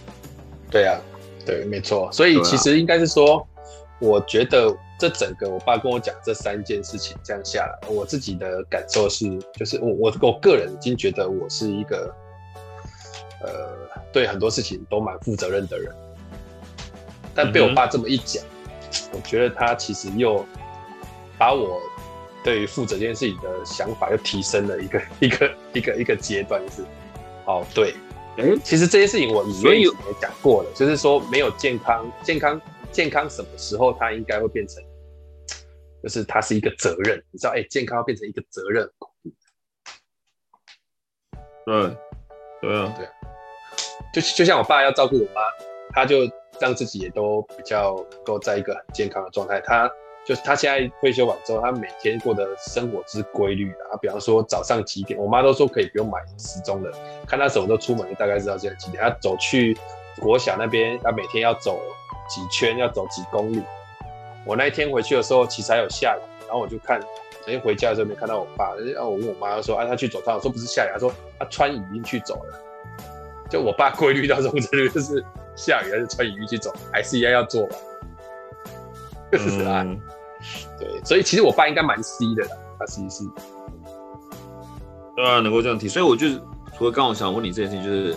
[0.71, 0.97] 对啊，
[1.45, 2.11] 对，没错。
[2.13, 3.43] 所以其实应该是说，啊、
[4.01, 12.15] 我觉得这整个我爸跟我讲这三件事情这样下来，我自己的感受是，就是我我我个人已经觉得我是一个，
[13.43, 13.71] 呃，
[14.13, 15.95] 对很多事情都蛮负责任的人，
[17.35, 18.43] 但被我爸这么一讲。
[18.45, 18.49] 嗯
[19.13, 20.45] 我觉得他其实又
[21.37, 21.81] 把我
[22.45, 26.85] 对于负责这件事情的想法又提升了一个一个一个一个阶段，就是。
[27.45, 27.95] 哦，对，
[28.37, 29.87] 嗯，其实这些事情我以前也
[30.21, 34.83] 讲过了，就是说没有健康，健康，健康什么时候它应该会变成，
[36.03, 38.91] 就是它是一个责任，你知道，哎，健康要变成一个责任，
[41.65, 41.97] 对，
[42.61, 43.09] 对啊，对，
[44.13, 45.41] 就就像我爸要照顾我妈，
[45.93, 46.29] 他就。
[46.61, 49.61] 让自己也都比较能够在一个很健康的状态。
[49.63, 49.91] 他
[50.27, 56.91] 就是他现在退休完之后，他每天过的生活之规律啊，比方说早上几点，我妈都说可以不用买时钟的，
[57.27, 59.03] 看他什么时候出门，就大概知道现在几点。
[59.03, 59.77] 他走去
[60.19, 61.81] 国小那边，他每天要走
[62.29, 63.63] 几圈，要走几公里。
[64.47, 72.61] 我那一天回去的时候，其实还有下雨，然后我就看，昨天回家的时候没看到我爸，然后我问我妈说，啊，他去走他，说不是下雨，他说他穿雨衣去走了。
[73.51, 75.25] 就我爸规律到这种程度，就是。
[75.57, 77.77] 下雨还是穿雨衣去走，还是一样要做吧？
[79.39, 80.01] 就是啊，嗯、
[80.79, 82.47] 对，所以其实我爸应该蛮 C 的，
[82.79, 83.25] 他其实是，
[85.17, 86.29] 对啊，能够这样提，所以我就
[86.77, 88.17] 除了刚我想问你这件事情，就是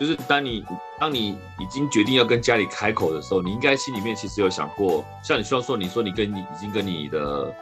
[0.00, 0.64] 就是当你
[1.00, 7.54] 当你已经决定要跟家里开口的时候，你应该心里面其实有想过，像你希望说，你说你跟你已经跟你的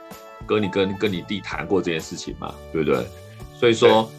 [0.46, 3.06] 哥，你跟跟你弟谈过这件事情嘛，对不对？
[3.58, 4.10] 所以说，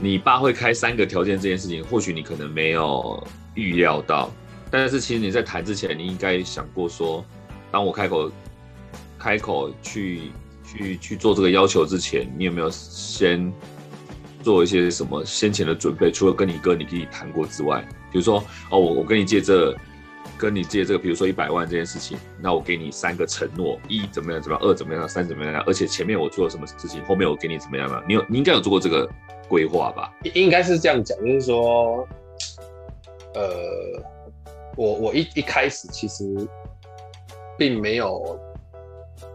[0.00, 3.22] 你爸会开三个条件这件事情，或许你可能没有。
[3.54, 4.30] 预料到，
[4.70, 7.22] 但是其实你在谈之前，你应该想过说，
[7.72, 8.30] 当我开口
[9.18, 10.30] 开口去
[10.64, 13.52] 去去做这个要求之前，你有没有先
[14.42, 16.12] 做一些什么先前的准备？
[16.12, 19.74] 除了跟你哥、你弟弟谈过之外，比如说哦，我我跟你借这
[20.36, 28.02] 跟你借这个，比如说一百万这件事情，那我给你三个承诺：一怎么样怎么样，二怎么样，三怎么样，而且前面我做了什么事情，后面我给你怎么样了？
[28.06, 29.08] 你有你应该有做过这个
[29.48, 30.12] 规划吧？
[30.34, 32.06] 应该是这样讲，就是说，
[33.34, 34.02] 呃，
[34.76, 36.24] 我我一一开始其实
[37.58, 38.38] 并没有，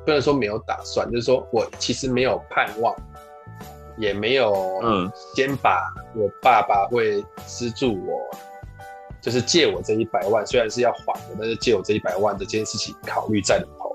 [0.06, 2.96] 不能说没有打算，就是说我其实没有盼望，
[3.98, 8.20] 也没有嗯，先把我爸爸会资助我。
[9.20, 13.94] 就是借我这一百万，虽然是要还的，但是借我这一百万的这件事情考虑在里头。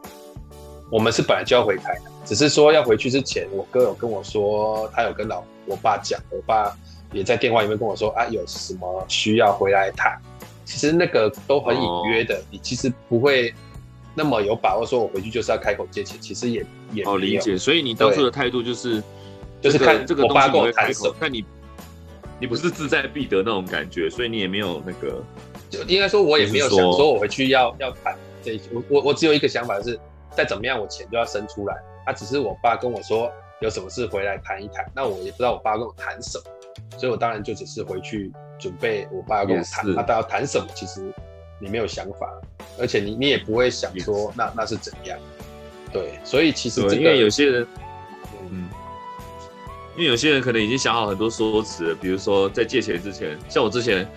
[0.91, 6.77] 我们是本来就要回台的，只是说要回去之前，我哥有跟我说，他有跟老我爸讲，我爸
[7.13, 10.21] 也在电话里面跟我说啊，有什么需要回来谈。
[10.67, 13.55] 其实那个都很隐约的，哦、你其实不会
[14.15, 16.17] 那么有把握说，我回去就是要开口借钱。
[16.21, 19.03] 其实也也哦理解，所以你当初的态度就是
[19.61, 21.45] 就是看这个东西跟我谈什么，看你。
[22.41, 25.23] 你不是志在必得那种感觉，所以你也没有那个，
[25.71, 29.97] 就应该说，我也没有想说我回去要要谈这一，我我我只有一个想法是，
[30.33, 31.77] 再怎么样我钱就要生出来。
[32.05, 36.45] 他、啊、只是我爸跟我说有什么事回来谈一谈，那我也不知道我爸跟我谈什么，
[36.99, 41.15] 所以我当然就只是回去准备我爸跟我谈，他到底要谈什么，其实
[41.63, 42.29] 你没有想法，
[42.79, 45.17] 而且你你也不会想说那那是怎样，
[45.93, 47.67] 对，所以其实、这个、因为有些人。
[48.51, 48.69] 嗯
[49.95, 54.09] 因为有些人可能已经想好很多说辞，比如说在借钱之前，像我之前，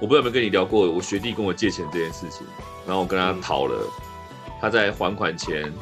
[0.00, 2.44] 我不知道有没有跟你聊过，我学弟跟我借钱这件事情，
[2.84, 3.88] 然后我跟他讨了，
[4.60, 5.72] 他在还款前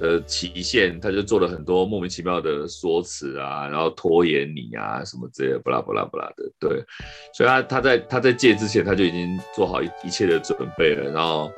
[0.00, 6.84] 的期限，他就做了很多莫名其妙的说辞啊，然后拖延你啊什么之类的，不啦不啦不啦的，对，
[7.32, 11.50] 所以他他在他在借之前，他就已经做好一一切的准备了，然后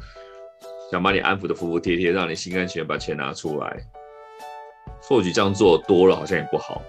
[0.90, 3.76] 想把你安抚的服服帖帖，让你心甘情愿把钱拿出来，
[5.02, 6.82] 或许这样做多了好像也不好。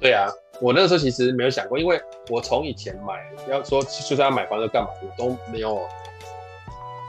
[0.00, 0.26] 对啊，
[0.60, 3.14] 我那个时候其实没有想过，因为我从以前买，
[3.48, 5.80] 要说就算要买房子干嘛，我都没有，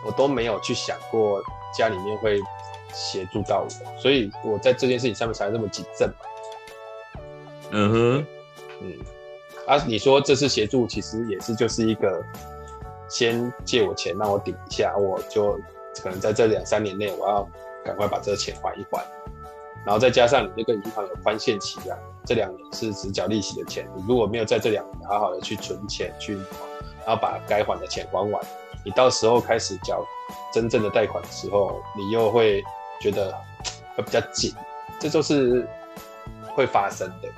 [0.05, 1.41] 我都没有去想过
[1.75, 2.39] 家里面会
[2.93, 6.09] 协助到我，所以我在这件事情上面才这么谨慎。
[7.71, 8.27] 嗯哼，
[8.81, 8.93] 嗯，
[9.67, 12.23] 啊，你说这次协助其实也是就是一个
[13.09, 15.59] 先借我钱让我顶一下，我就
[16.01, 17.49] 可能在这两三年内我要
[17.83, 19.03] 赶快把这个钱还一还。
[19.85, 26.35] 然后再加上你那个银行有宽限期啊，这两年是只缴利息的钱，你如果没有在这两年好好的去存钱去，
[27.05, 28.41] 然后把该还的钱还完，
[28.85, 30.01] 你到时候开始缴
[30.53, 32.63] 真正的贷款的时候，你又会
[33.03, 33.31] 觉得
[33.95, 34.53] 会比较紧，
[34.99, 35.67] 这就是
[36.55, 37.29] 会发生的。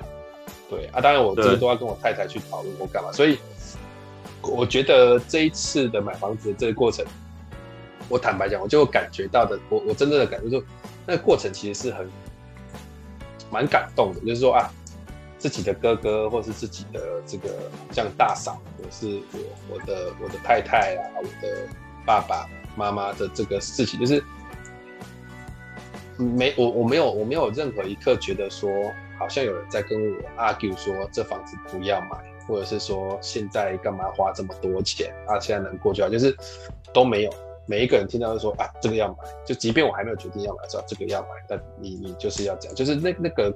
[0.70, 3.38] 对啊，当然我这个都要跟我太太去讨论我干嘛，所以
[4.42, 7.04] 我觉得这一次的买房子的这个过程，
[8.08, 10.64] 我坦白讲，我就感觉到的，我我真正的感觉就
[11.04, 12.08] 那个过程其实是很。
[13.48, 14.68] 蛮感动的，就是说啊，
[15.38, 17.48] 自己的哥哥或是自己的这个
[17.92, 19.38] 像大嫂，或是我
[19.70, 21.68] 我的我的太太啊，我的
[22.04, 22.44] 爸爸
[22.74, 24.20] 妈妈的这个事情，就是
[26.18, 28.70] 没我我没有我没有任何一刻觉得说，
[29.18, 36.36] 好像有人在跟我 argue 说这房子不要买，或者是说现在干嘛花这么多钱啊，现在能过去啊，就是
[36.92, 37.30] 都没有。
[37.68, 43.52] 每一个人听到都说啊，这个要买，就即便我还没有决定要买，说这个要买，但你你就是要这样，就是那那个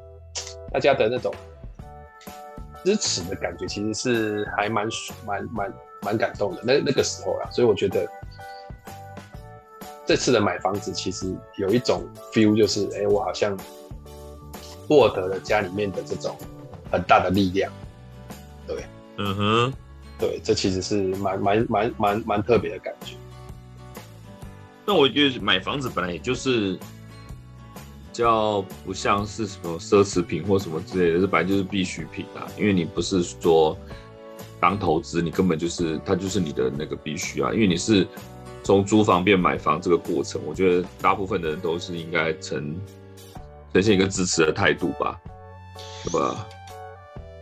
[0.72, 1.32] 大家的那种
[2.82, 4.88] 支持的感觉，其实是还蛮
[5.24, 6.62] 蛮蛮蛮感动的。
[6.64, 8.04] 那那个时候啊，所以我觉得
[10.11, 13.56] 这次的买房子其实有一种 feel，就是哎、欸，我好像
[14.88, 16.36] 获得了家里面的这种
[16.90, 17.72] 很大的力量。
[18.66, 18.84] 对，
[19.18, 19.72] 嗯哼，
[20.18, 23.14] 对，这其实是蛮蛮蛮蛮蛮特别的感觉。
[24.84, 26.76] 那我觉得买房子本来也就是，
[28.12, 32.50] 叫不像是什么奢侈品或什么之类的，这本来就是必需品啊。
[32.58, 33.78] 因为你不是说
[34.58, 37.52] 当投资，你根本就是它就是你的那个必须啊。
[37.52, 38.04] 因为你是
[38.70, 42.80] 从租房变买房这个过程，我觉得大部分的人都是应该呈
[43.72, 45.20] 呈现一个支持的态度吧，
[46.04, 46.46] 对吧？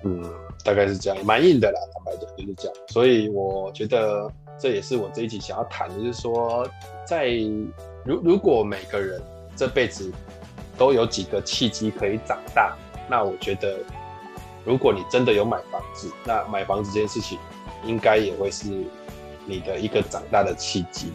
[0.04, 0.24] 嗯，
[0.64, 2.74] 大概是这样，蛮硬的啦，坦白讲就是这样。
[2.88, 4.30] 所以我觉得。
[4.60, 6.68] 这也是我这一集想要谈的，就是说，
[7.06, 7.28] 在
[8.04, 9.22] 如如果每个人
[9.54, 10.10] 这辈子
[10.76, 12.76] 都有几个契机可以长大，
[13.08, 13.78] 那我觉得，
[14.64, 17.38] 如果你真的有买房子，那买房子这件事情，
[17.84, 18.84] 应该也会是
[19.48, 21.12] 你的一个长大的契机。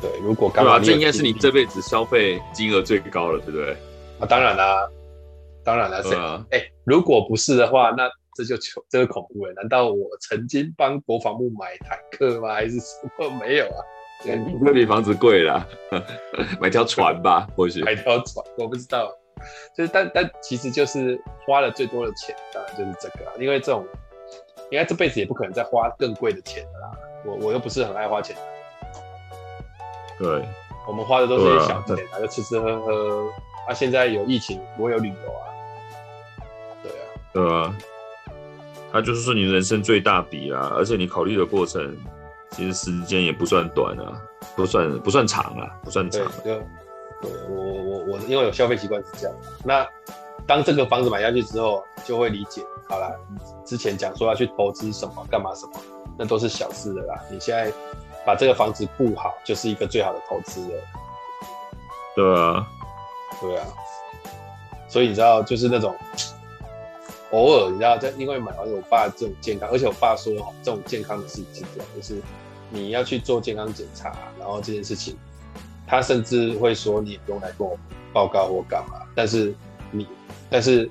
[0.00, 3.72] 对，如果刚好这应该是你这辈子消费金额最高了，对不对？
[4.20, 4.88] 啊，当然啦，
[5.64, 6.16] 当然了，谁？
[6.50, 8.08] 哎、欸，如果不是的话，那。
[8.34, 12.48] 这就求 这个恐怖了，难道我曾经帮国防部买坦克吗？
[12.56, 12.86] 还是什
[13.18, 13.84] 么没有啊？
[14.58, 15.68] 那比房子贵啦，
[16.58, 19.12] 买条船吧，或许买条船，我不知道。
[19.76, 23.86] 就是但但其实就是花了最多的钱，当然就是这个啊，因为这种
[24.72, 26.90] 应该这辈子也不可能再花更贵的钱了啦。
[27.26, 28.34] 我我又不是很爱花钱。
[30.18, 30.42] 对，
[30.88, 33.28] 我们花的都是一些小钱啊，就吃吃喝喝。
[33.68, 35.44] 啊，现在有疫情，不会有旅游啊。
[36.82, 37.04] 对啊，
[37.34, 37.76] 对啊。
[38.90, 41.94] 它就是你人生最大笔啊，而且你考虑的过程，
[42.50, 44.22] 其实时间也不算短啊，
[44.56, 46.22] 不算不算长啊，不算长。
[47.22, 49.36] 我我我因为有消费习惯是这样。
[49.64, 49.86] 那
[50.46, 52.62] 当这个房子买下去之后，就会理解。
[52.88, 53.10] 好啦，
[53.64, 55.72] 之前讲说要去投资什么，干嘛什么，
[56.18, 57.14] 那都是小事的啦。
[57.30, 57.72] 你现在
[58.26, 60.80] 把这个房子顾好，就是一个最好的投资了。
[62.14, 62.66] 对啊，
[63.40, 63.66] 对啊。
[64.88, 65.94] 所以你知道，就是那种。
[67.30, 72.20] 偶尔，你知道，在因为买完我爸这种健康，而且我爸说，这种健康的事情是这样，就是
[72.68, 75.16] 你要去做健康检查，然后这件事情，
[75.92, 77.78] 他甚至会说你也不用来跟我
[78.14, 79.54] 报告或干嘛，但是
[79.90, 80.08] 你，
[80.48, 80.90] 但是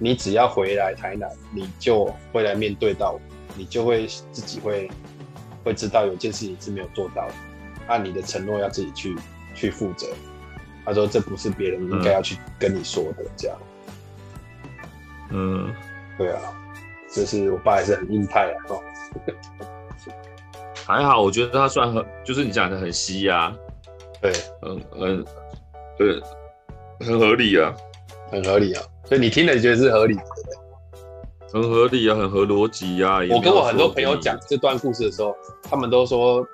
[0.00, 3.20] 你只要回来台南，你就会来面对到，
[3.56, 4.90] 你就会自己会
[5.62, 7.34] 会知道有件事情是没有做到的，
[7.86, 9.16] 按你的承诺要自己去
[9.54, 10.08] 去负责。
[10.84, 13.56] 他说这不是别人应该要去跟你说的，这样。
[15.30, 15.72] 嗯，
[16.18, 16.40] 对啊，
[17.14, 18.82] 就是我爸还是很硬派啊，哦，
[20.84, 23.54] 还好，我觉得他算很，就是你讲的很稀啊，
[24.22, 25.24] 对，嗯嗯，
[25.98, 26.22] 对，
[27.00, 27.74] 很合理啊，
[28.30, 30.22] 很合理啊，所以你听了觉得是合理的，
[31.52, 33.18] 很合理啊，很合逻辑啊。
[33.30, 35.36] 我跟我很多朋友讲这段故事的时候，
[35.68, 36.46] 他们都说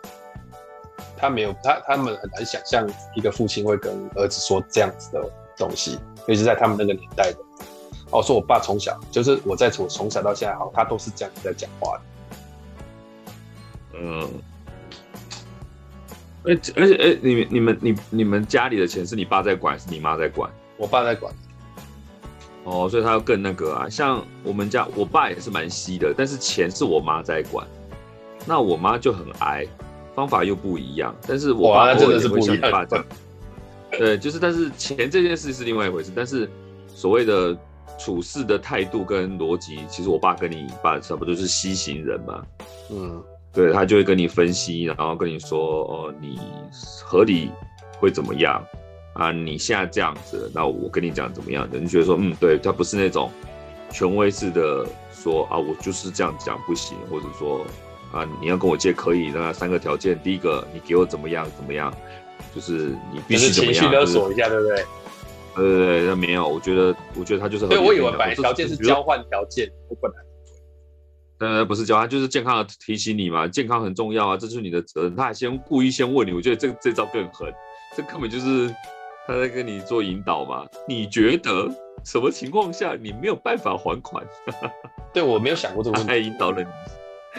[1.17, 7.39] 他没有他他们很难想象一个父亲会跟儿子说这样子的东西，尤其是在他们那个年代的。
[8.11, 12.03] 哦，说我爸从小就是我在从从小到现在，好，他都是这样子在讲话的。
[14.01, 14.27] 嗯，
[16.45, 20.51] 而且而且哎，你们你们你你们家里的钱是你爸在管，还是你妈在管？
[20.77, 21.33] 我爸在管。
[22.65, 23.89] 哦，所以他要更那个啊。
[23.89, 27.67] 像我们家，我爸也是蛮稀的，但是钱是我妈在管。
[28.47, 29.67] 那我妈就很哀，
[30.15, 31.15] 方法又不一样。
[31.27, 33.05] 但是我爸真的是不像你爸这样。
[33.93, 36.49] 对，就是但是钱这件事是另外一回事，但是
[36.89, 37.57] 所谓的。
[37.99, 42.47] 处事的态度跟逻辑，其实我爸跟你爸差不多，就是西行人嘛。
[42.93, 43.21] 嗯，
[43.53, 46.39] 对，他就会跟你分析，然后跟你说，哦，你
[47.05, 47.51] 合理
[47.99, 48.65] 会怎么样
[49.15, 49.33] 啊？
[49.33, 51.79] 你现在这样子，那我跟你讲怎么样的？
[51.79, 53.31] 你觉得说，嗯，对，他不是那种
[53.91, 57.67] 权威式的说啊，我就是这样讲不行，或者说
[58.13, 61.93] 啊，你要跟我借可以，那三个条件，第一个你给我怎么样怎么样，
[62.55, 64.85] 就是你必须怎么样，情绪勒索一下，对不对？
[65.57, 67.71] 对对对，那没有，我觉得，我觉得他就是很。
[67.71, 70.28] 对，我以为本来条件是交换条件，我本来。
[71.39, 75.15] 呃，不是教他，就是健康的提醒你嘛，健康很重要啊，这就是你的责任。
[75.15, 77.53] 他还先故意先问你，我觉得这这招更狠，
[77.97, 78.69] 这根本就是
[79.27, 80.67] 他在跟你做引导嘛。
[80.87, 81.69] 你觉得
[82.05, 84.25] 什么情况下你没有办法还款？
[85.15, 86.69] 对，我没有想过这个问题，他引导了你。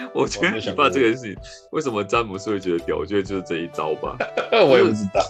[0.13, 1.35] 我觉得你爸这个事情，
[1.71, 2.95] 为什么詹姆斯会觉得屌？
[2.95, 4.15] 我觉得就是这一招吧。
[4.53, 5.21] 我也不知道。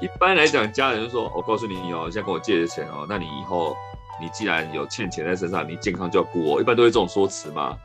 [0.00, 3.74] 一般来讲，家人就说：“我告诉你哦，现在跟我借的钱哦，那你以后
[4.20, 7.76] 你既然有欠钱在身上，你健康就要顾我。”一般都会这种说辞嘛。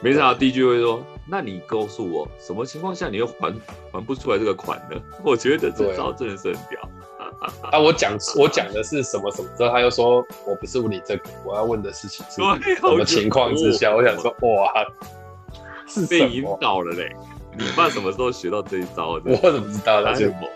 [0.00, 3.52] 没想到第一句会说：“那你告诉我，什么情况下你又还
[3.92, 6.80] 还不出来这个款呢？” 我觉得这招真的是很屌。
[7.70, 13.94] 啊，我讲我讲的是什么什么之后，他又说我不是问你这个，我要问的事情是什么情况之下？
[13.94, 14.72] 我想说，哇，
[15.86, 17.14] 是被引导了嘞！
[17.56, 19.30] 你爸什么时候学到这一招的？
[19.42, 20.48] 我怎么知道他是某？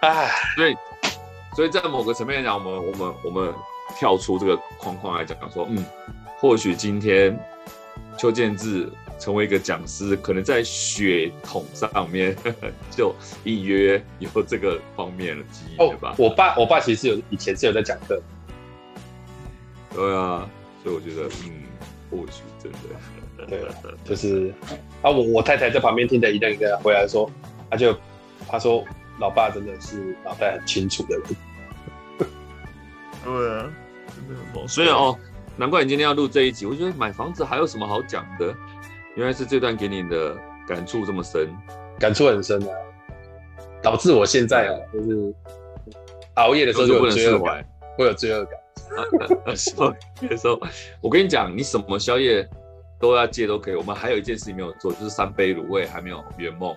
[0.00, 0.76] 唉，所以，
[1.56, 3.54] 所以在某个层面来讲，我们我们我们
[3.96, 5.84] 跳出这个框框来讲，说，嗯，
[6.38, 7.38] 或许今天
[8.18, 12.36] 邱建志成为一个讲师，可能在血统上面
[12.90, 13.14] 就
[13.44, 16.14] 隐约有这个方面的基因吧。
[16.18, 18.20] 我爸，我爸其实有以前是有在讲课。
[19.94, 20.48] 对啊，
[20.82, 21.62] 所以我觉得，嗯，
[22.10, 23.60] 或许真的，对，
[24.04, 24.52] 就是
[25.02, 27.30] 啊，我我太太在旁边听着一阵一阵回来说，
[27.70, 27.96] 他就
[28.48, 28.84] 他说。
[29.20, 31.24] 老爸真的是脑袋很清楚的人。
[33.24, 33.72] 对啊，
[34.14, 34.68] 真的很猛。
[34.68, 35.18] 所以哦，
[35.56, 36.66] 难怪你今天要录这一集。
[36.66, 38.54] 我觉得买房子还有什么好讲的？
[39.16, 41.48] 原来是这段给你的感触这么深，
[41.98, 42.70] 感触很深啊，
[43.80, 45.34] 导致我现在啊，就是
[46.34, 47.64] 熬夜的时候就不能释怀，
[47.96, 49.56] 会有罪恶感。
[49.56, 50.60] 所 以有时候
[51.00, 52.48] 我跟你讲，你什么宵夜
[52.98, 53.76] 都要戒都可以。
[53.76, 56.74] 我们还有一件事情没有做，就是三杯卤味还没有圆梦。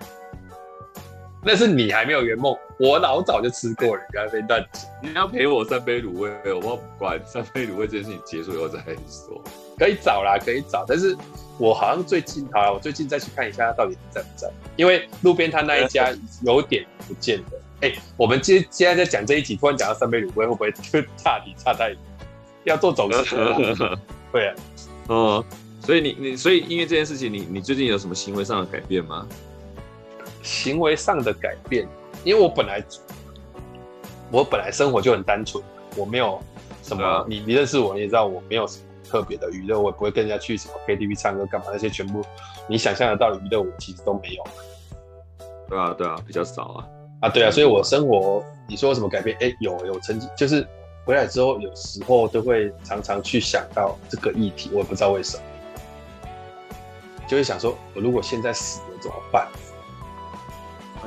[1.44, 4.64] 那是你还没有圆梦，我老早就吃过了，你刚才被断。
[5.02, 8.78] 你要陪我三杯卤味，我不管三杯卤味这件事情结束以后再
[9.08, 9.42] 说。
[9.78, 11.16] 可以找啦，可以找，但是
[11.56, 16.12] 我好像最近好了，我最近再去看一下他到底在不在，因为路边摊那一家
[16.42, 17.44] 有点不见了。
[17.82, 21.98] 哎、欸，我们今现在在讲这一集，突然讲到三杯卤味，会不会就差题差太远？
[22.64, 23.36] 要做走势？
[24.32, 24.54] 对啊，
[25.06, 25.44] 哦，
[25.80, 29.24] 所以你你所以因为这件事情你，你你最近有什么行为上的改变吗？
[30.48, 31.86] 行为上的改变，
[32.24, 32.82] 因为我本来
[34.30, 35.62] 我本来生活就很单纯，
[35.94, 36.40] 我没有
[36.82, 42.24] 什么，啊、你你认识我，你也知道我没有什么特别的娱乐，我也不会跟人家去什么 KTV 唱歌干嘛，那些全部
[42.66, 44.44] 你想象得到的娱乐，我其实都没有。
[45.68, 46.84] 对啊，对啊，比较少啊。
[47.20, 49.36] 啊，对啊，所以我生活你说有什么改变？
[49.40, 50.66] 哎，有有成绩，就是
[51.04, 55.42] 回来之后有时候都会常常去想到这个议题，我也不知道为什么，
[57.28, 59.46] 就会想说，我如果现在死了怎么办？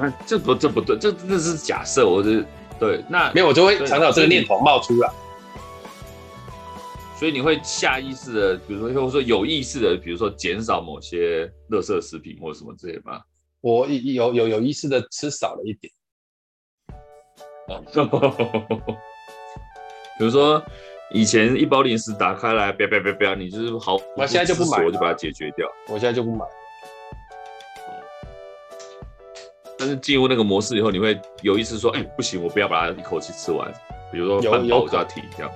[0.01, 2.43] 啊，这不这不对，这这是假设，我是
[2.79, 5.07] 对，那没有，我就会常常有这个念头冒出来，
[7.19, 13.21] 所以你会下意识的，比如说或者说有意识的，比如说减少某些垃圾食品或者什么之类的吗？
[13.61, 15.93] 我有有有意识的吃少了一点，
[17.67, 17.79] 哦，
[20.17, 20.63] 比如说
[21.13, 26.43] 以前一包零食打开来，别别别别，你就是好，我现在就不买，我就把它解决掉，我现在就不买。
[29.81, 33.67] 但是进入那个模式以后，你会有意识说：“哎、欸，不行，我不要把它一口气吃完。”
[34.13, 35.51] 比如说半包我就要停这样。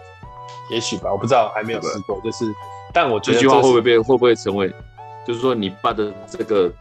[0.71, 2.19] 也许吧，我不知道，还没有试过。
[2.23, 2.45] 就是，
[2.91, 4.03] 但我觉得这句话会不会变？
[4.03, 4.73] 会不会成为？
[5.27, 6.71] 就是说，你爸的这个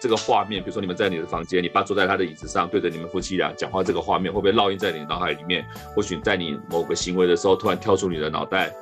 [0.00, 5.66] 这个画面，比如说你们在你的房间，你爸坐在他的椅子上，对着你们夫妻俩讲话，这个画面会不会烙印在你脑海里面？
[5.96, 8.72] 或许在你某个行为的时候，突然跳出你的脑袋，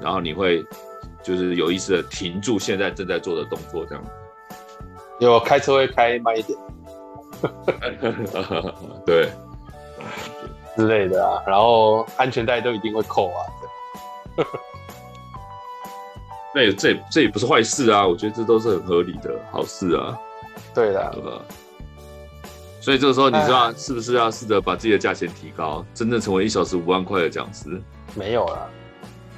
[0.00, 0.64] 然后你会
[1.24, 4.04] 就是有意识的停住现在正在做的动作，这样。
[5.18, 6.56] 有开车会开慢一点。
[9.04, 9.30] 对，
[10.76, 13.40] 之类的啊，然后安全带都一定会扣啊。
[16.54, 20.18] 那也这也这也不是坏事啊，我觉得这都是很合理的好事啊。
[20.74, 21.42] 对的？
[22.80, 27.80] 所以这个时候你知道是不是要试着把自己的价钱提高，真正成为一小时五万块的讲师？
[28.14, 28.68] 没有啦，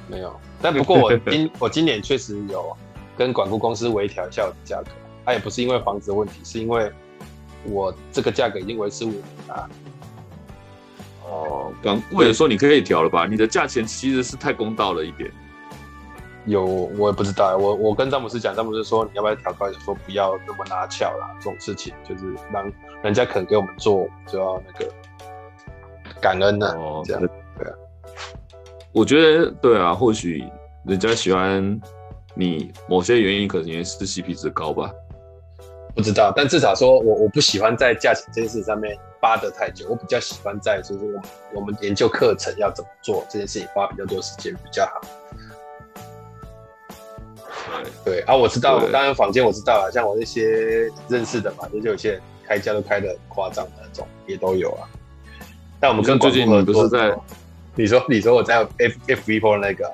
[0.07, 0.33] 没有。
[0.61, 2.75] 但不过我今 我今年确实有
[3.17, 4.91] 跟管顾公司微调一下我的价格，
[5.25, 6.91] 它也不是因为房子的问题，是因为。
[7.65, 9.69] 我这个价格已经维持五年了。
[11.25, 13.27] 哦，刚或者说你可以调了吧？
[13.27, 15.31] 你的价钱其实是太公道了一点。
[16.45, 17.55] 有，我也不知道。
[17.57, 19.81] 我我跟詹姆斯讲，詹姆斯说你要不要调高一点？
[19.83, 22.71] 说不要那么拿翘啦，这种事情就是让
[23.03, 24.91] 人家肯给我们做，就要那个
[26.19, 26.71] 感恩的。
[26.71, 27.75] 哦，这样对啊。
[28.91, 30.43] 我觉得对啊，或许
[30.85, 31.79] 人家喜欢
[32.33, 34.91] 你，某些原因可能也是 CP 值高吧。
[35.95, 41.21] 不知道，但至少说我我不喜欢在价钱这件事上面扒得太久，我比较喜欢在就是我们
[41.55, 45.01] 我们研究课程要怎么做这件事情花比较多时间比较好。
[48.05, 54.87] 对对啊，我知道，当然坊间我知道啊，像我那些认识的嘛，就是有些人开价都开的很夸张的那种也都有啊。
[55.81, 57.13] 但我们跟最近你不是在，
[57.75, 59.91] 你说你说我在 F F V Four 那个，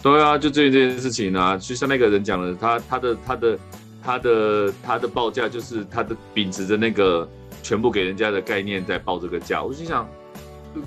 [0.00, 3.58] 对啊，就最近这件事情啊，就像那个人讲的，他他的他的。
[4.06, 7.28] 他的他的报价就是他的秉持着那个
[7.60, 10.08] 全部给人家的概念在报这个价，我心想，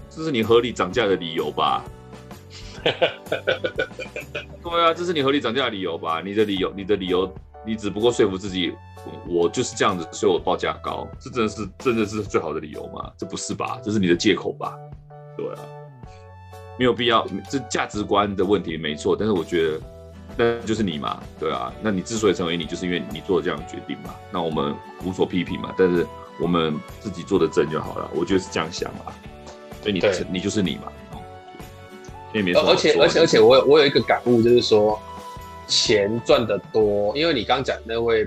[0.10, 1.84] 这是你合理涨价的理由吧？
[2.82, 2.94] 对
[4.82, 6.22] 啊，这是你合理涨价的理由吧？
[6.24, 7.30] 你的理由，你的理由，
[7.66, 8.74] 你只不过说服自己，
[9.28, 13.12] 我就是这样子，所以我报价高，这真的是真的是最好的理由吗？
[13.18, 13.82] 这不是吧？
[13.84, 14.78] 这是你的借口吧？
[15.36, 15.60] 对啊，
[16.80, 19.78] 没有必要，这价值观的问题没错，但是我觉得。
[20.40, 24.16] 那就是你嘛，对啊，那你之所以成为你，就是因为你做了这样的决定嘛。
[24.32, 24.74] 那我们
[25.04, 26.08] 无所批评嘛，但是
[26.42, 28.10] 我们自己做的正就好了。
[28.16, 29.12] 我觉得是这样想嘛，
[29.82, 30.90] 所以你对你就是你嘛。
[32.34, 34.98] 因为没错，而且而且而且我有我有一个感悟，就是说
[35.68, 38.26] 钱赚的多，因为你刚讲那位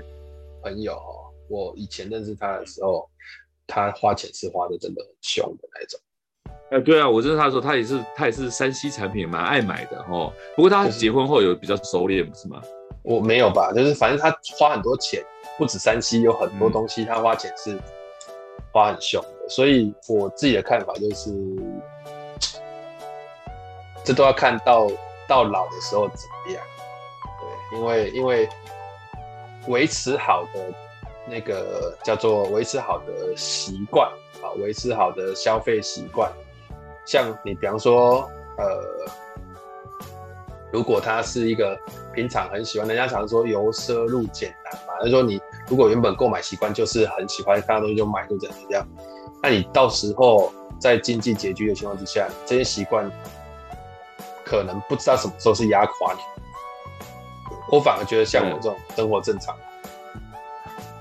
[0.61, 1.01] 朋友，
[1.49, 3.09] 我以前认识他的时候，
[3.65, 5.99] 他花钱是花的真的很凶的那种。
[6.71, 10.33] 哎，对啊，我认识他的时候，他也是他也是山西产品蛮爱买的哦。
[10.55, 12.59] 不过他结婚后有比较收敛，不是吗？
[13.03, 15.23] 我没有吧，就是反正他花很多钱，
[15.57, 17.77] 不止山西有很多东西他花钱是
[18.71, 19.29] 花很凶的。
[19.43, 21.31] 嗯、所以我自己的看法就是，
[24.03, 24.87] 这都要看到
[25.27, 26.63] 到老的时候怎么样。
[27.39, 28.49] 对，因为因为
[29.67, 30.73] 维持好的
[31.27, 34.11] 那个叫做维持好的习惯
[34.41, 36.31] 啊，维持好的消费习惯。
[37.05, 38.83] 像你，比方说，呃，
[40.71, 41.77] 如果他是一个
[42.13, 48.87] 平常很喜欢，人家常说由奢入俭难嘛，就是说你如果原本购买习惯就是很喜欢看到东西就买，就这样这样，
[49.41, 53.11] 那你到时候在经济拮据的情况之下，这些习惯
[54.45, 56.19] 可能不知道什么时候是压垮你。
[57.69, 59.55] 我反而觉得像我这种生活正常，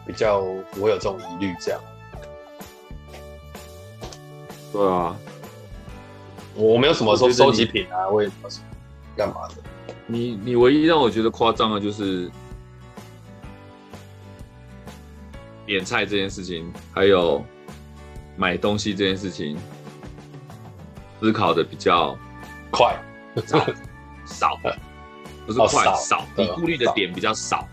[0.07, 0.41] 比较
[0.73, 1.81] 不会有这种疑虑，这样。
[4.73, 5.17] 对啊。
[6.55, 8.61] 我没有什么收收集品啊，我也不是
[9.17, 9.55] 干嘛的。
[10.07, 12.31] 你你唯一让我觉得夸张的，就是
[15.65, 17.43] 点菜这件事情，还有
[18.37, 19.57] 买东西这件事情，
[21.21, 22.15] 思考的比较
[22.71, 22.95] 快，
[23.47, 23.59] 少，
[24.27, 24.61] 少，
[25.47, 27.67] 不是快，少，你顾虑的点比较少，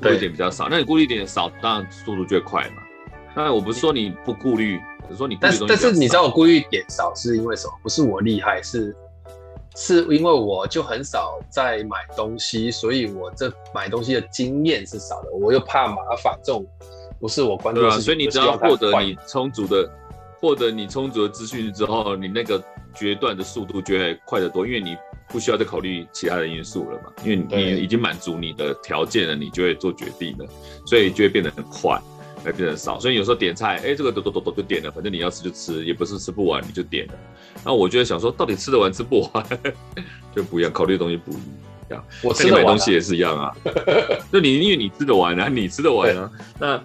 [0.00, 2.82] 顾虑点比较少，那你顾虑点少，当然速度就会快嘛。
[3.34, 5.64] 那我不是说你不顾虑，只是说你但是。
[5.66, 7.72] 但是你知道我故意点少是因为什么？
[7.82, 8.94] 不是我厉害，是。
[9.78, 16.66] 是因为我就很少在买东西，所以我这买东西的经验是少的，我又怕麻烦，这种
[17.20, 17.88] 不是我关注的。
[17.88, 19.86] 对啊，所以你只要获得你充足的，
[20.40, 22.58] 获得你充足的资讯之后，你那个
[22.94, 24.96] 决断的速度就会快得多，因为你
[25.28, 30.46] 不需要再考虑其他的因素了嘛，因为你已经满足你的条件了，你就会做决定了，
[30.86, 32.00] 所以就会变得很快。
[32.46, 37.14] 还变得少，所以有时候点菜，哎，这个抖抖抖抖就点了，反正你要吃就吃，也不是吃不完你就点了。
[37.64, 39.44] 那我就想说，到底吃得完吃不完
[40.34, 42.04] 就不一样，考虑的东西不一样。
[42.22, 43.52] 我吃买东西也是一样啊，
[44.32, 46.30] 就你因为你吃得完啊，你吃得完啊。
[46.60, 46.82] 那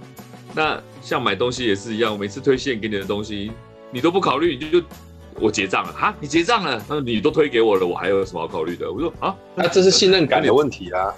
[0.55, 3.51] 那像买东西也是一样，我每次推荐给你的东西，
[3.91, 4.87] 你都不考虑，你就就
[5.39, 8.91] 我结账了啊，你结账了，那你都推给我了，我还有什么好考虑的？
[8.91, 11.13] 我说啊，那这是信任感的问题啊。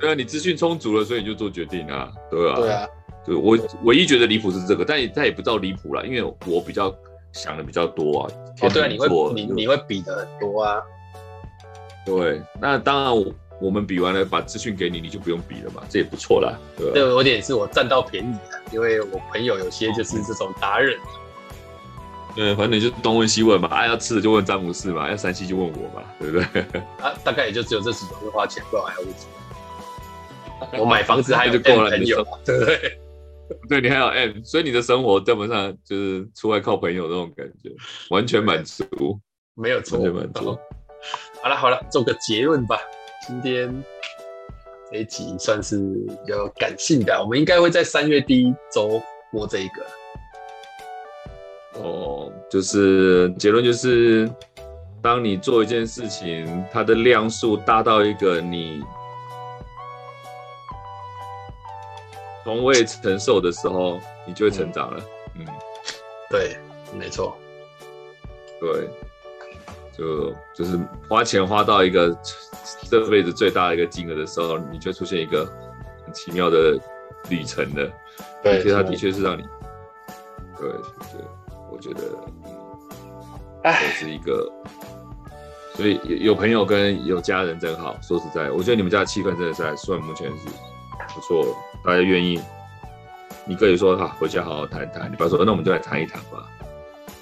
[0.00, 2.56] 对啊，你资讯充足了，所以你就做决定啊，对啊。
[2.56, 2.86] 对啊。
[3.26, 6.94] 对，我唯一觉得离谱是这个，但也但也不知道离谱了，因为我比较
[7.32, 8.30] 想的比较多啊。
[8.62, 10.80] 哦，对啊，你会你你会比的很多啊。
[12.04, 13.26] 对，那当然我
[13.60, 16.56] 我们比完了，把资讯给你，你就不用比了嘛，这也不错啦。
[16.78, 20.96] 对，这有点是我占到便宜了，因为我朋友有些就是这种达人。
[22.36, 26.62] 对，反正你就东问西问嘛，啊要吃的就问詹姆士嘛，要山西就问我嘛，对不对？
[27.02, 28.84] 啊，大概也就只有这几种会花钱，不然？
[30.78, 32.98] 我买房子还有够了，朋友，对不对？
[33.68, 37.70] 对，你还有 M，所以你的生活基本上就是出外靠朋友那种感觉，
[38.10, 39.20] 完全满足，
[39.54, 40.58] 没有错，完全满足。
[41.42, 42.76] 好了好了，做个结论吧。
[43.26, 43.72] 今天
[44.90, 49.86] 这一集算是比较感性的，我们应该会在三月第一周播这一个。
[51.80, 54.28] 哦，就是结论就是，
[55.02, 58.82] 当你做一件事情，它的量数大到一个你。
[62.46, 65.02] 从未承受的时候，你就会成长了。
[65.34, 65.54] 嗯，嗯
[66.30, 66.56] 对，
[66.96, 67.36] 没错，
[68.60, 68.88] 对，
[69.92, 70.78] 就就是
[71.08, 72.16] 花钱花到一个
[72.88, 75.44] 这辈子最大的一个金额的时候，你就出现一个
[76.04, 76.78] 很奇妙的
[77.28, 77.90] 旅程了。
[78.44, 79.42] 对，其实它的确是让你，
[80.56, 81.20] 对，对，
[81.68, 82.02] 我觉得，
[83.64, 84.48] 哎，是一个，
[85.74, 87.96] 所以有有朋友跟有家人真好。
[88.00, 90.48] 说实在，我觉得你们家的气氛真的是还算目前是
[91.16, 91.56] 不错。
[91.82, 92.38] 大家愿意，
[93.46, 95.10] 你可以说哈，回家好好谈谈。
[95.10, 96.46] 你不要说，那我们就来谈一谈吧，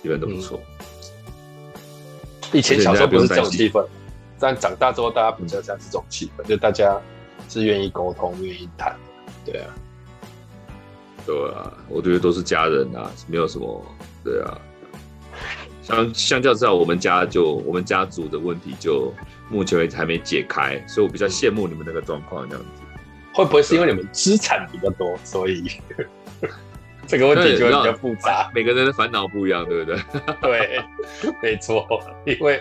[0.03, 0.61] 基本都不错。
[2.53, 3.87] 以前小时候不是这种气氛，
[4.41, 7.01] 但长大之后大家比较像是这种气氛，就大家
[7.49, 8.97] 是愿意沟通、愿意谈。
[9.45, 9.75] 对啊，
[11.25, 13.85] 对啊，我觉得都是家人啊，没有什么。
[14.25, 14.59] 对啊，
[15.83, 19.13] 相相较之下，我们家就我们家族的问题就
[19.51, 22.83] 目前为止还没解开，所以我比较羡慕你们那个状况这样子。
[23.35, 25.65] 会不会是因为你们资产比较多，所以
[27.07, 28.51] 这个问题就会比较复杂？
[28.55, 30.01] 每个人的烦恼不一样，对不对？
[30.41, 30.85] 对，
[31.43, 31.87] 没错。
[32.25, 32.57] 因为，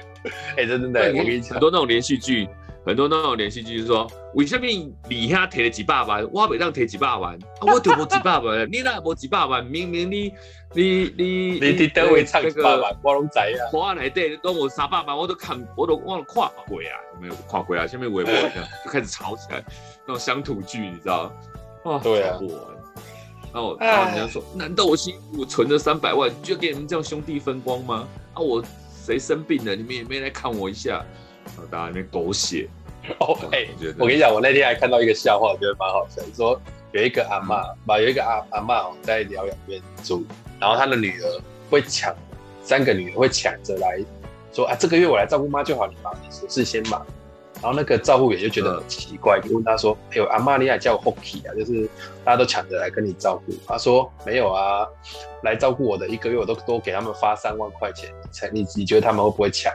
[0.58, 2.50] 哎、欸，真的，我跟你讲，很多那种连续剧，
[2.86, 4.66] 很多那种连续剧就是说，为什么
[5.08, 10.34] 你他提了几百万，我每当提几百万，我就没几百万， 你那没几百万，明明你
[10.74, 13.70] 你你你你等会唱几百万，我拢知啊。
[13.72, 18.34] 我来对，跟我三百万，我都看，我都忘了跨过啊，没有跨过啊，下面微博
[18.84, 19.64] 就开始吵起来。
[20.06, 21.32] 那种乡土剧，你知道？
[21.84, 22.40] 哇，对啊。
[23.54, 28.64] 然后，然后人家说：“难道我辛苦存了三百万，就给你们这样兄弟分光吗？”啊，我
[29.06, 31.06] 谁生病了，你们也没来看我一下。
[31.46, 32.68] 然后大家那边狗血。
[33.20, 33.68] 哦，哎，
[34.00, 36.22] 我跟你讲，我那天还看到一个笑话，我觉得蛮好笑。
[36.36, 36.60] 说
[36.94, 40.26] 有一个阿嬷，把有一个阿阿嬷在疗养院住，
[40.60, 42.16] 然后他的女儿会抢，
[42.64, 44.04] 三个女儿会抢着来
[44.52, 47.06] 说：“啊，这个月我来照顾妈就好，你忙，你事先忙。”
[47.64, 51.56] 然后那个照顾员就觉得很奇怪，就问他说：“哎呦，阿妈，你还叫我 Hockey 啊？
[51.56, 51.90] 就是
[52.26, 54.86] 大家都抢着来跟你照顾。”他说：“没有啊，
[55.44, 59.72] 来照顾我的一个月我都多给他们发三万块钱，才你你觉得他们会不会抢？”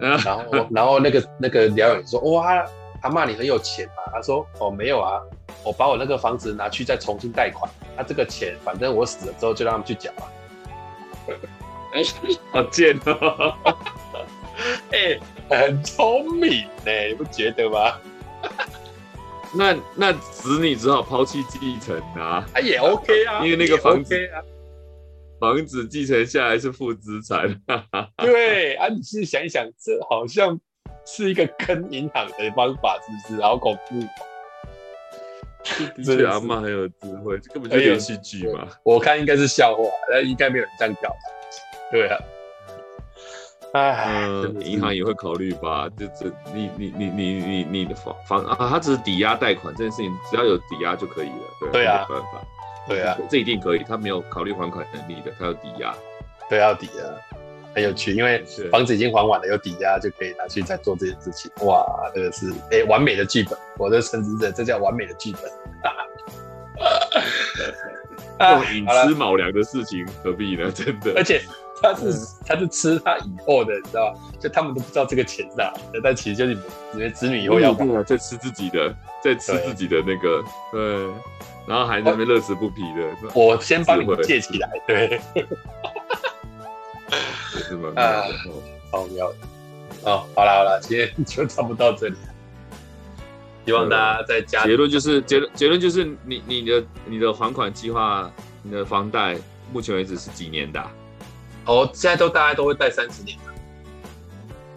[0.00, 2.64] 然后然后那个那个疗养员说：“哇，
[3.02, 5.20] 阿妈你很有钱嘛？”他说：“哦，没有啊，
[5.62, 10.24] 我把我那个房子拿去再重新贷款，那、啊、这个钱反正我死了之后就让他们去缴啊。”
[11.94, 12.02] 哎，
[12.50, 13.54] 好贱哦！
[14.92, 15.18] 哎。
[15.46, 18.00] 很聪明呢，你不觉得吗？
[19.54, 24.40] 那那子女只好抛弃继承啊，啊也 OK 啊， 因为那个房子、OK 啊、
[25.38, 27.60] 房子继承下来是负资产。
[28.16, 30.58] 对啊，你是想一想，这好像
[31.04, 33.42] 是一个坑银行的方法，是不是？
[33.42, 34.00] 好恐怖！
[36.02, 38.66] 的确，阿妈很有智慧，这根本就是连续剧嘛。
[38.82, 41.14] 我看应该是笑话，但应该没有人这样搞。
[41.92, 42.18] 对啊。
[43.76, 45.88] 嗯，银行也会考虑吧？
[45.98, 51.42] 就这，你你你你你你的房房啊，它只是抵押贷款这件事情，只要有抵押就可以了。
[51.58, 52.40] 对，对啊，没办法。
[52.86, 53.82] 对啊，这一定可以。
[53.82, 55.92] 他没有考虑还款能力的，他有抵押。
[56.48, 57.02] 对，要抵押，
[57.74, 58.12] 很有趣。
[58.12, 61.50] 因为房子已经还完了，有抵押就可以拿去再做这件事情。
[61.66, 63.58] 哇，这个是哎、欸，完美的剧本。
[63.76, 65.42] 我的称之这这叫完美的剧本。
[68.38, 70.70] 这种寅吃卯粮的事情何必呢？
[70.70, 71.42] 真的，而且。
[71.84, 74.20] 他是他是吃他以后的，你知道吗？
[74.40, 75.70] 就他们都不知道这个钱呐，
[76.02, 76.56] 但其实就是
[76.92, 81.06] 你们子女以后要在吃自己的，在吃自己的那个，对，
[81.66, 83.30] 然后还在那边乐此不疲的。
[83.34, 85.20] 我先帮你们借起来，对。
[87.94, 88.24] 啊，
[88.90, 89.36] 好妙的。
[90.04, 92.16] 哦，好了好了，今天就差不多到这里。
[93.66, 94.64] 希望大家在家。
[94.64, 98.30] 结论就是结论结论就是你你的你的还款计划，
[98.62, 99.36] 你的房贷
[99.72, 100.82] 目前为止是几年的？
[101.66, 103.38] 哦，现在都大家都会贷三十年，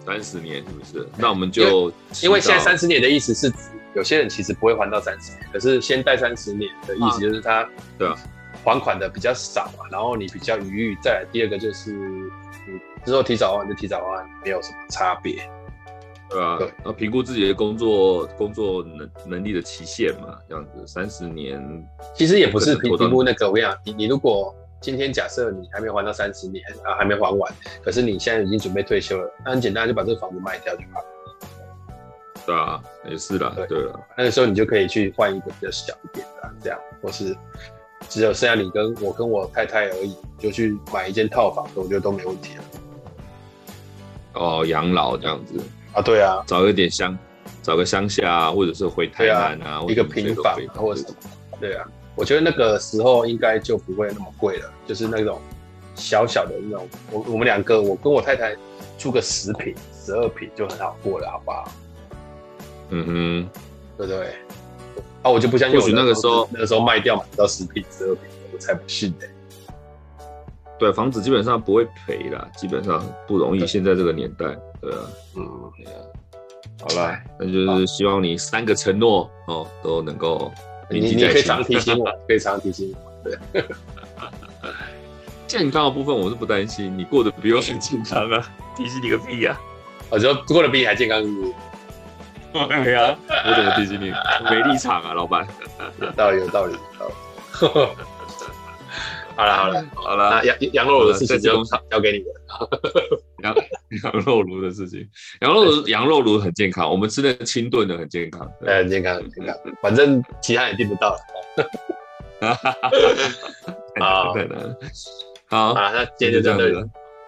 [0.06, 1.08] 三十年是不是？
[1.18, 3.58] 那我们就因为现在三十年的意思是指
[3.96, 7.68] 有些人其实不会还到三十年，可是先贷三十年的意思就是他
[7.98, 8.16] 对啊。
[8.66, 10.98] 还款的比较少嘛，然后你比较余裕。
[11.02, 15.36] 再来第二个就是你之后提早还就提早还，没有什么差别，
[16.30, 21.88] 对啊，然后评估自己的工作工作能能力的期限嘛，这样子三十年。
[22.14, 24.54] 其实也不是评评估那个，我跟你讲，你你如果。
[24.80, 27.52] 今天假设你还没还到三十年啊，还没还完，
[27.84, 31.06] 可是你现在已经准备退休了，那很简单，就把这个房子卖掉就好了。
[32.46, 37.36] 对啊，也是的，对啊，那个时候你就可以去换一个比较小一点的，这样，或是
[38.08, 42.64] 只有剩下你跟我跟我太太而已，就去买一间套房，我觉得都没问题了。
[44.34, 45.60] 哦，养老这样子
[45.94, 47.18] 啊，对啊，找一点乡，
[47.64, 51.18] 找个乡下，或者是回台南啊，一个平房或者什么，
[51.60, 51.86] 对啊。
[52.18, 55.40] 我觉得那个时候应该就不会那么贵了，就是那种
[55.94, 58.56] 小小的那种，我我们两个，我跟我太太
[58.98, 61.72] 住个十平、十二平就很好过了，好不好？
[62.90, 63.50] 嗯哼，
[63.98, 64.34] 对不对？
[65.22, 69.26] 啊，我就不相信，或许那个时候那个时候卖掉买到十平、十二平，我才不信呢。
[70.80, 73.68] 对，房子基本上不会赔啦，基本上不容易。
[73.68, 74.46] 现在这个年代，
[74.82, 75.00] 对啊，
[75.36, 76.02] 嗯，对啊。
[76.80, 80.52] 好了，那就是希望你三个承诺哦都能够。
[80.90, 83.30] 你你可以常提醒我， 可以常提醒我。
[83.52, 83.64] 对，
[85.48, 89.58] 健康的部分我是不担心，你过得比我很健康啊， 提醒你个屁呀！
[90.10, 91.54] 我觉得过得比你还健康是不是？
[92.54, 94.12] 对呀，我怎么提醒你？
[94.50, 95.46] 没立场啊，老板。
[96.00, 96.76] 有道理，有道理。
[99.38, 102.34] 好了好了好了，那羊羊肉炉的事情就交给你了。
[103.44, 103.56] 羊
[104.04, 105.08] 羊肉炉的事情，
[105.42, 109.56] 羊肉炉羊肉炉很健康，我们吃的清炖的很健康，对，很健康很健康。
[109.82, 111.18] 反正其他也订不到了。
[112.40, 112.92] 哈哈哈
[114.00, 114.34] 好，
[115.48, 116.84] 好，好，那今天就到这里，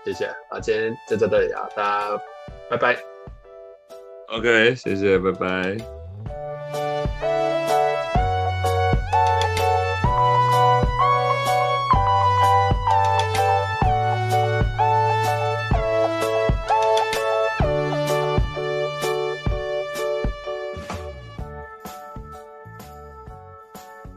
[0.05, 0.27] 谢谢。
[0.49, 2.21] 好，今天就到这里啊，大家
[2.69, 2.97] 拜拜。
[4.29, 5.98] OK，谢谢，拜拜。